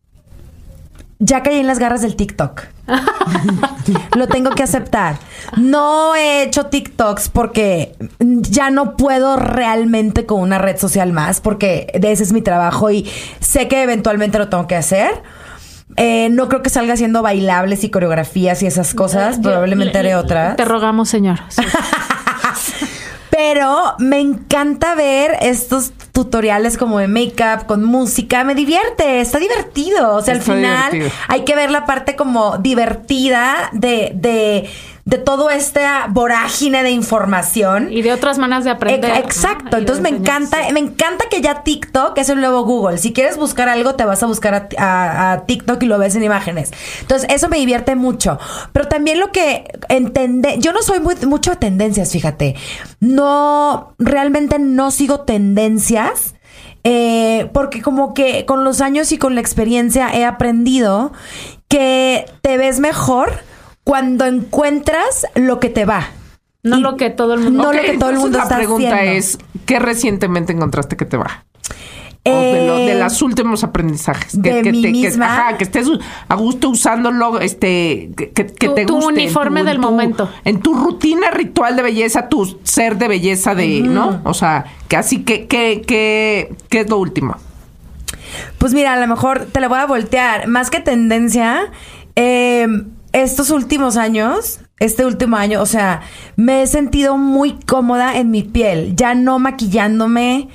[1.19, 2.63] Ya caí en las garras del TikTok.
[4.15, 5.17] Lo tengo que aceptar.
[5.57, 11.87] No he hecho TikToks porque ya no puedo realmente con una red social más, porque
[11.93, 13.07] ese es mi trabajo y
[13.39, 15.21] sé que eventualmente lo tengo que hacer.
[15.97, 19.39] Eh, no creo que salga haciendo bailables y coreografías y esas cosas.
[19.39, 20.55] Probablemente haré otras.
[20.55, 21.39] Te rogamos, señor.
[22.55, 22.85] Sí.
[23.29, 28.43] Pero me encanta ver estos tutoriales como de make-up con música.
[28.43, 30.15] Me divierte, está divertido.
[30.15, 31.19] O sea, Está al final divertido.
[31.29, 34.69] hay que ver la parte como divertida de, de,
[35.05, 37.91] de todo esta vorágine de información.
[37.91, 39.11] Y de otras maneras de aprender.
[39.17, 42.97] Exacto, entonces me encanta, me encanta que ya TikTok es el nuevo Google.
[42.99, 46.15] Si quieres buscar algo, te vas a buscar a, a- a TikTok y lo ves
[46.15, 46.71] en imágenes.
[47.01, 48.37] Entonces, eso me divierte mucho.
[48.73, 52.55] Pero también lo que entende, yo no soy muy, mucho de tendencias, fíjate.
[52.99, 56.35] No, realmente no sigo tendencias.
[56.83, 61.11] eh, porque como que con los años y con la experiencia he aprendido
[61.67, 63.33] que te ves mejor
[63.83, 66.07] cuando encuentras lo que te va.
[66.63, 67.63] No Y- lo que todo el mundo.
[67.63, 69.11] No lo que todo el mundo la está pregunta haciendo.
[69.17, 71.45] es, ¿qué recientemente encontraste que te va?
[72.23, 74.39] O de, lo- de Eh, los últimos aprendizajes.
[74.39, 75.25] de mí te, misma.
[75.25, 75.87] ajá, que estés
[76.27, 79.09] a gusto usándolo, este, que, que- que Tu- te tu guste.
[79.09, 80.29] en uniforme del en momento.
[80.45, 84.21] En tu rutina ritual de belleza, tu ser de belleza de, ¿no?
[84.23, 87.37] O sea, que así que, que, que, ¿qué es lo último?
[88.59, 90.47] Pues mira, a lo mejor te la voy a voltear.
[90.47, 91.71] Más que tendencia,
[92.15, 92.67] eh,
[93.13, 96.01] estos últimos años, este último año, o sea,
[96.35, 100.49] me he sentido muy cómoda en mi piel, ya no maquillándome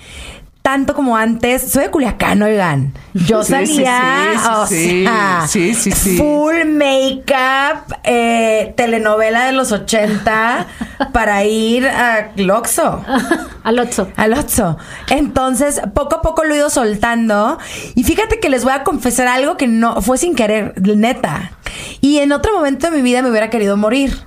[0.66, 1.70] tanto como antes.
[1.70, 2.92] Soy de Culiacán, oigan.
[3.14, 5.04] Yo Sí, sí, salía, sí, sí, o sí.
[5.04, 6.16] sea, Sí, sí, sí.
[6.16, 10.66] full make-up, eh, telenovela de los 80
[11.12, 13.00] para ir a Loxo.
[13.62, 14.08] Al Otso.
[14.16, 14.76] Al Otso.
[15.08, 17.58] Entonces, poco a poco lo he ido soltando.
[17.94, 21.52] Y fíjate que les voy a confesar algo que no fue sin querer, neta.
[22.00, 24.26] Y en otro momento de mi vida me hubiera querido morir.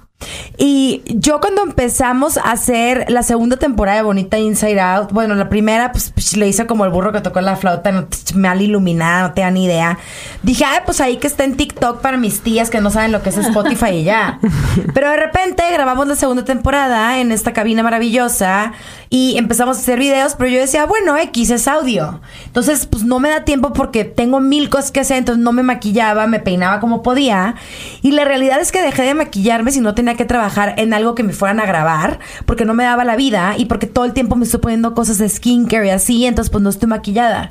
[0.57, 5.47] Y yo cuando empezamos a hacer la segunda temporada de Bonita Inside Out, bueno, la
[5.47, 9.29] primera pues, pues, le hice como el burro que tocó la flauta, no, mal iluminada,
[9.29, 9.97] no te dan ni idea.
[10.43, 13.21] Dije, ay, pues ahí que está en TikTok para mis tías que no saben lo
[13.21, 14.39] que es Spotify y ya.
[14.93, 18.73] Pero de repente grabamos la segunda temporada en esta cabina maravillosa
[19.11, 22.21] y empezamos a hacer videos, pero yo decía, bueno, X es audio.
[22.45, 25.63] Entonces, pues no me da tiempo porque tengo mil cosas que hacer, entonces no me
[25.63, 27.55] maquillaba, me peinaba como podía.
[28.03, 31.15] Y la realidad es que dejé de maquillarme si no tenía que trabajar en algo
[31.15, 34.13] que me fueran a grabar, porque no me daba la vida y porque todo el
[34.13, 37.49] tiempo me estoy poniendo cosas de skincare y así, entonces pues no estoy maquillada.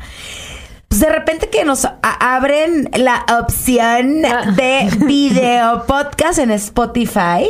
[0.88, 7.46] Pues de repente que nos abren la opción de video podcast en Spotify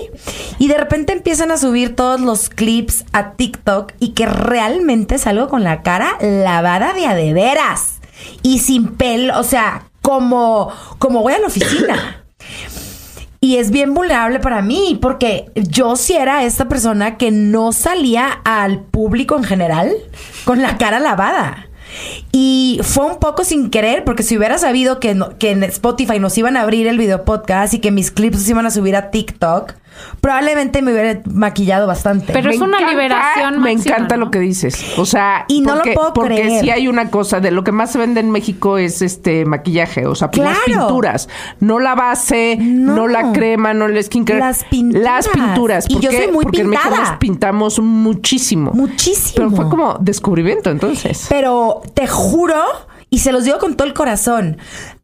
[0.59, 5.49] y de repente empiezan a subir todos los clips a TikTok y que realmente salgo
[5.49, 8.01] con la cara lavada de a de veras
[8.43, 12.25] y sin pelo, o sea, como, como voy a la oficina.
[13.41, 18.41] Y es bien vulnerable para mí, porque yo sí era esta persona que no salía
[18.45, 19.93] al público en general
[20.45, 21.68] con la cara lavada.
[22.33, 26.37] Y fue un poco sin querer, porque si hubiera sabido que, que en Spotify nos
[26.39, 29.11] iban a abrir el video podcast y que mis clips se iban a subir a
[29.11, 29.75] TikTok,
[30.21, 32.33] probablemente me hubiera maquillado bastante.
[32.33, 34.25] Pero es una encanta- liberación Me máxima, encanta ¿no?
[34.27, 34.99] lo que dices.
[34.99, 36.61] O sea, Y no lo porque, puedo porque creer.
[36.63, 40.07] sí hay una cosa de lo que más se vende en México es este maquillaje,
[40.07, 40.87] o sea, las Claro.
[40.87, 41.29] pinturas,
[41.61, 42.95] no la base, No.
[42.95, 45.03] no, la crema, no el skincare, Las pinturas.
[45.03, 45.85] las pinturas.
[45.89, 46.25] Y ¿Por yo qué?
[46.25, 47.11] soy muy porque en México pintada.
[47.11, 49.33] nos pintamos muchísimo, Muchísimo.
[49.37, 51.27] Pero fue como descubrimiento, entonces.
[51.29, 52.57] Pero te juro,
[53.11, 54.59] y se los digo con todo el corazón,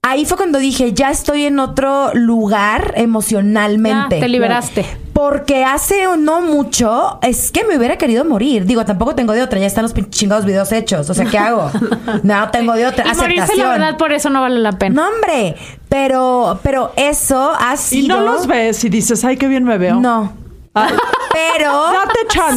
[0.05, 4.17] ahí fue cuando dije, ya estoy en otro lugar emocionalmente.
[4.17, 4.85] Ya, te liberaste.
[5.15, 8.67] Porque hace no mucho es que me hubiera querido morir.
[8.67, 11.09] Digo, tampoco tengo de otra, ya están los chingados videos hechos.
[11.09, 11.71] O sea, ¿qué hago?
[12.23, 13.05] No tengo de otra.
[13.11, 15.03] Y morirse, la verdad, por eso no vale la pena.
[15.03, 15.57] No, hombre.
[15.89, 18.05] Pero, pero eso ha sido.
[18.05, 20.01] Y no los ves y dices, ay, qué bien me veo.
[20.01, 20.44] No.
[20.75, 21.93] Pero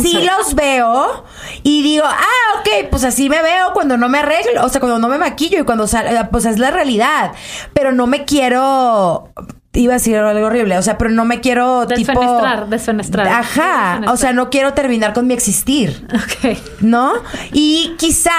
[0.02, 1.26] sí los veo
[1.64, 5.00] y digo, ah, ok, pues así me veo cuando no me arreglo, o sea, cuando
[5.00, 7.32] no me maquillo y cuando sale, pues es la realidad.
[7.74, 9.32] Pero no me quiero,
[9.74, 12.70] iba a decir algo horrible, o sea, pero no me quiero Desfenestrar, tipo...
[12.70, 13.28] desfenestrar.
[13.28, 14.14] Ajá, Desfenestrar.
[14.14, 16.08] o sea, no quiero terminar con mi existir.
[16.14, 16.58] Ok.
[16.82, 17.14] ¿No?
[17.54, 18.32] Y quizá,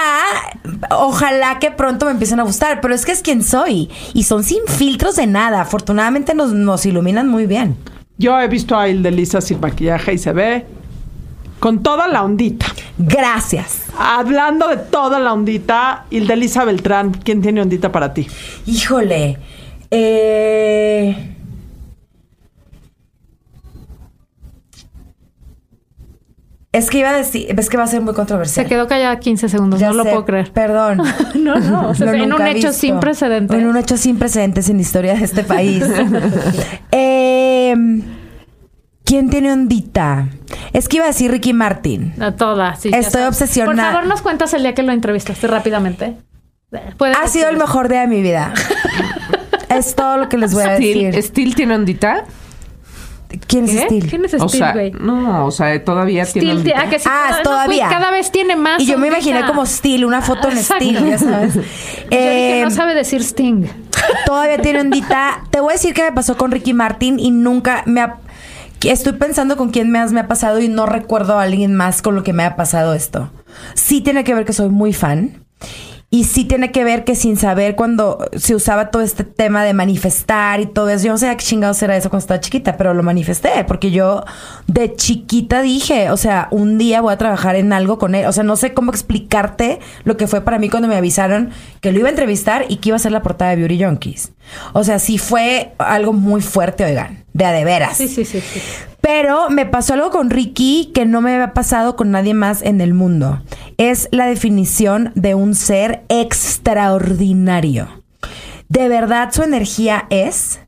[0.91, 3.89] ojalá que pronto me empiecen a gustar, pero es que es quien soy.
[4.13, 5.61] Y son sin filtros de nada.
[5.61, 7.77] Afortunadamente nos, nos iluminan muy bien.
[8.19, 10.65] Yo he visto a Hilde Lisa sin maquillaje y se ve
[11.59, 12.65] con toda la ondita.
[12.97, 13.83] Gracias.
[13.97, 18.27] Hablando de toda la ondita, Hilde Lisa Beltrán, ¿quién tiene ondita para ti?
[18.65, 19.37] Híjole.
[19.89, 21.35] Eh...
[26.71, 28.67] Es que iba a decir, es que va a ser muy Se controversial.
[28.67, 30.51] quedó callada 15 segundos, Ya no lo puedo creer.
[30.51, 31.01] Perdón.
[31.35, 32.73] No, no, o sea, Lo en un hecho visto.
[32.73, 33.57] sin precedentes.
[33.57, 35.83] En un hecho sin precedentes en la historia de este país.
[36.91, 37.18] Eh,
[39.03, 40.29] ¿Quién tiene ondita?
[40.71, 42.13] Es que iba a decir Ricky Martin.
[42.21, 42.91] A todas, sí.
[42.93, 43.89] Estoy obsesionada.
[43.89, 46.15] Por favor, nos cuentas el día que lo entrevistaste rápidamente.
[46.97, 48.53] Puedes Ha sido el mejor día de mi vida.
[49.69, 51.23] es todo lo que les voy a Steel, decir.
[51.23, 52.25] Steel tiene ondita.
[53.47, 53.81] ¿Quién es ¿Qué?
[53.85, 54.07] Steel?
[54.09, 55.03] ¿Quién es O sea, Steve, güey?
[55.05, 56.81] no, o sea, todavía tiene Steel, ondita.
[56.81, 57.87] ah, que sí, Ah, no, pues, todavía.
[57.89, 58.81] cada vez tiene más.
[58.81, 60.85] Y yo me imaginé como Steel, una foto en Exacto.
[60.85, 61.53] Steel, ya sabes.
[61.55, 63.65] Yo dije, Eh, no sabe decir Sting.
[64.25, 65.43] Todavía tiene ondita.
[65.51, 68.17] Te voy a decir qué me pasó con Ricky Martin y nunca me ha...
[68.79, 72.01] que Estoy pensando con quién más me ha pasado y no recuerdo a alguien más
[72.01, 73.29] con lo que me ha pasado esto.
[73.75, 75.43] Sí tiene que ver que soy muy fan.
[76.11, 79.75] Y sí tiene que ver que sin saber cuando se usaba todo este tema de
[79.75, 82.95] manifestar y todo eso, yo no sé qué chingados era eso cuando estaba chiquita, pero
[82.95, 84.23] lo manifesté porque yo
[84.65, 88.25] de chiquita dije, o sea, un día voy a trabajar en algo con él.
[88.25, 91.91] O sea, no sé cómo explicarte lo que fue para mí cuando me avisaron que
[91.91, 94.31] lo iba a entrevistar y que iba a ser la portada de Beauty Junkies.
[94.73, 97.97] O sea, sí fue algo muy fuerte, oigan, de a de veras.
[97.97, 98.61] Sí, sí, sí, sí.
[99.11, 102.79] Pero me pasó algo con Ricky que no me había pasado con nadie más en
[102.79, 103.41] el mundo.
[103.79, 108.03] Es la definición de un ser extraordinario.
[108.67, 110.59] De verdad su energía es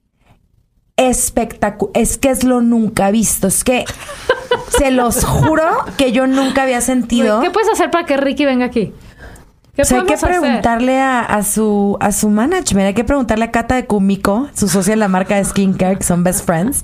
[0.97, 1.91] espectacular.
[1.93, 3.45] Es que es lo nunca visto.
[3.45, 3.85] Es que
[4.79, 7.41] se los juro que yo nunca había sentido.
[7.41, 8.91] ¿Qué puedes hacer para que Ricky venga aquí?
[9.73, 13.45] ¿Qué O sea, hay que preguntarle a, a su a su management, hay que preguntarle
[13.45, 16.83] a Cata de Kumiko, su socia en la marca de skincare, que son best friends.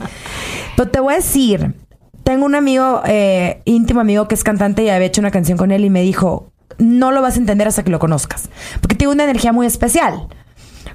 [0.77, 1.73] Pero te voy a decir,
[2.23, 5.71] tengo un amigo, eh, íntimo amigo que es cantante y había hecho una canción con
[5.71, 9.13] él y me dijo, no lo vas a entender hasta que lo conozcas, porque tiene
[9.13, 10.27] una energía muy especial.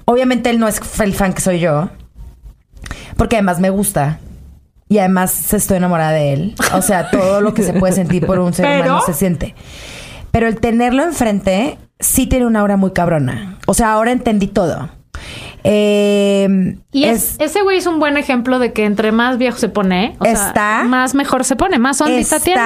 [0.06, 1.90] Obviamente él no es el fan que soy yo,
[3.16, 4.18] porque además me gusta.
[4.88, 6.54] Y además estoy enamorada de él.
[6.74, 9.54] O sea, todo lo que se puede sentir por un ser Pero- humano se siente.
[10.32, 13.58] Pero el tenerlo enfrente sí tiene una aura muy cabrona.
[13.66, 14.88] O sea, ahora entendí todo.
[15.62, 19.68] Eh, Y es, ese güey es un buen ejemplo de que entre más viejo se
[19.68, 22.62] pone, o sea, Está- más mejor se pone, más ondita está- tiene.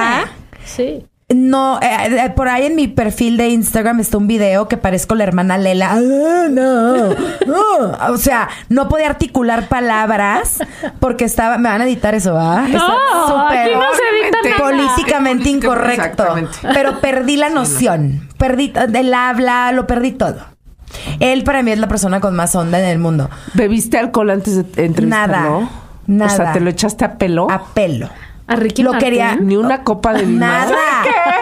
[0.65, 1.05] Sí.
[1.29, 5.13] No, eh, eh, por ahí en mi perfil de Instagram está un video que parezco
[5.13, 5.89] la hermana Lela.
[5.91, 8.13] Ah, no, no.
[8.13, 10.59] O sea, no podía articular palabras
[11.01, 11.57] porque estaba.
[11.57, 12.65] Me van a editar eso, ¿va?
[12.65, 14.57] Está No, súper aquí no se edita nada.
[14.57, 16.01] políticamente Política- incorrecto.
[16.01, 16.57] exactamente.
[16.73, 18.29] Pero perdí la noción.
[18.37, 20.37] Perdí el habla, lo perdí todo.
[21.19, 23.29] Él para mí es la persona con más onda en el mundo.
[23.53, 25.35] ¿Bebiste alcohol antes de entrevistarlo?
[25.59, 25.69] Nada,
[26.07, 26.31] nada.
[26.33, 27.51] O sea, ¿te lo echaste a pelo?
[27.51, 28.07] A pelo.
[28.47, 30.39] A Ricky Lo quería- Ni una copa de vino.
[30.39, 30.75] Nada.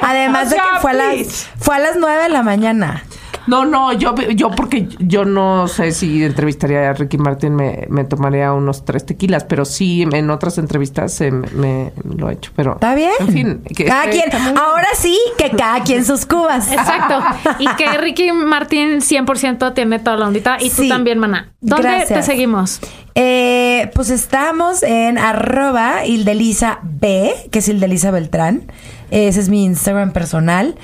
[0.02, 3.04] Además de que fue a las fue a las nueve de la mañana.
[3.48, 8.04] No, no, yo, yo porque yo no sé si entrevistaría a Ricky Martin me, me
[8.04, 12.52] tomaría unos tres tequilas, pero sí en otras entrevistas eh, me, me lo he hecho.
[12.56, 13.12] Pero ¿Está bien?
[13.20, 14.30] En fin, que- cada quien.
[14.58, 16.72] Ahora sí que cada quien sus cubas.
[16.72, 17.22] Exacto.
[17.60, 20.58] Y que Ricky Martin 100% tiene toda la ondita.
[20.60, 21.52] Y tú también, mana.
[21.62, 22.20] ¿Dónde Gracias.
[22.20, 22.80] te seguimos?
[23.16, 28.64] Eh, pues estamos en arroba Ildelisa B, que es Ildelisa Beltrán.
[29.12, 30.76] Ese es mi Instagram personal.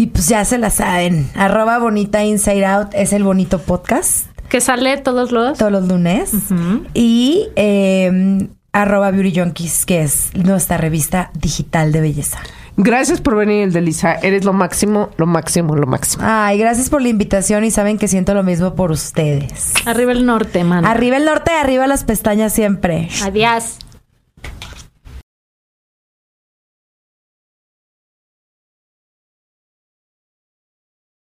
[0.00, 1.28] Y pues ya se la saben.
[1.34, 5.58] Arroba Bonita Inside Out es el bonito podcast Que sale todos los...
[5.58, 6.32] todos los lunes.
[6.94, 12.38] Y eh, arroba Beauty Junkies, que es nuestra revista digital de belleza.
[12.78, 14.14] Gracias por venir, el de Lisa.
[14.14, 16.24] Eres lo máximo, lo máximo, lo máximo.
[16.26, 19.74] Ay, gracias por la invitación y saben que siento lo mismo por ustedes.
[19.84, 20.90] Arriba el norte, mana.
[20.90, 23.10] Arriba el norte, arriba las pestañas siempre.
[23.22, 23.76] Adiós.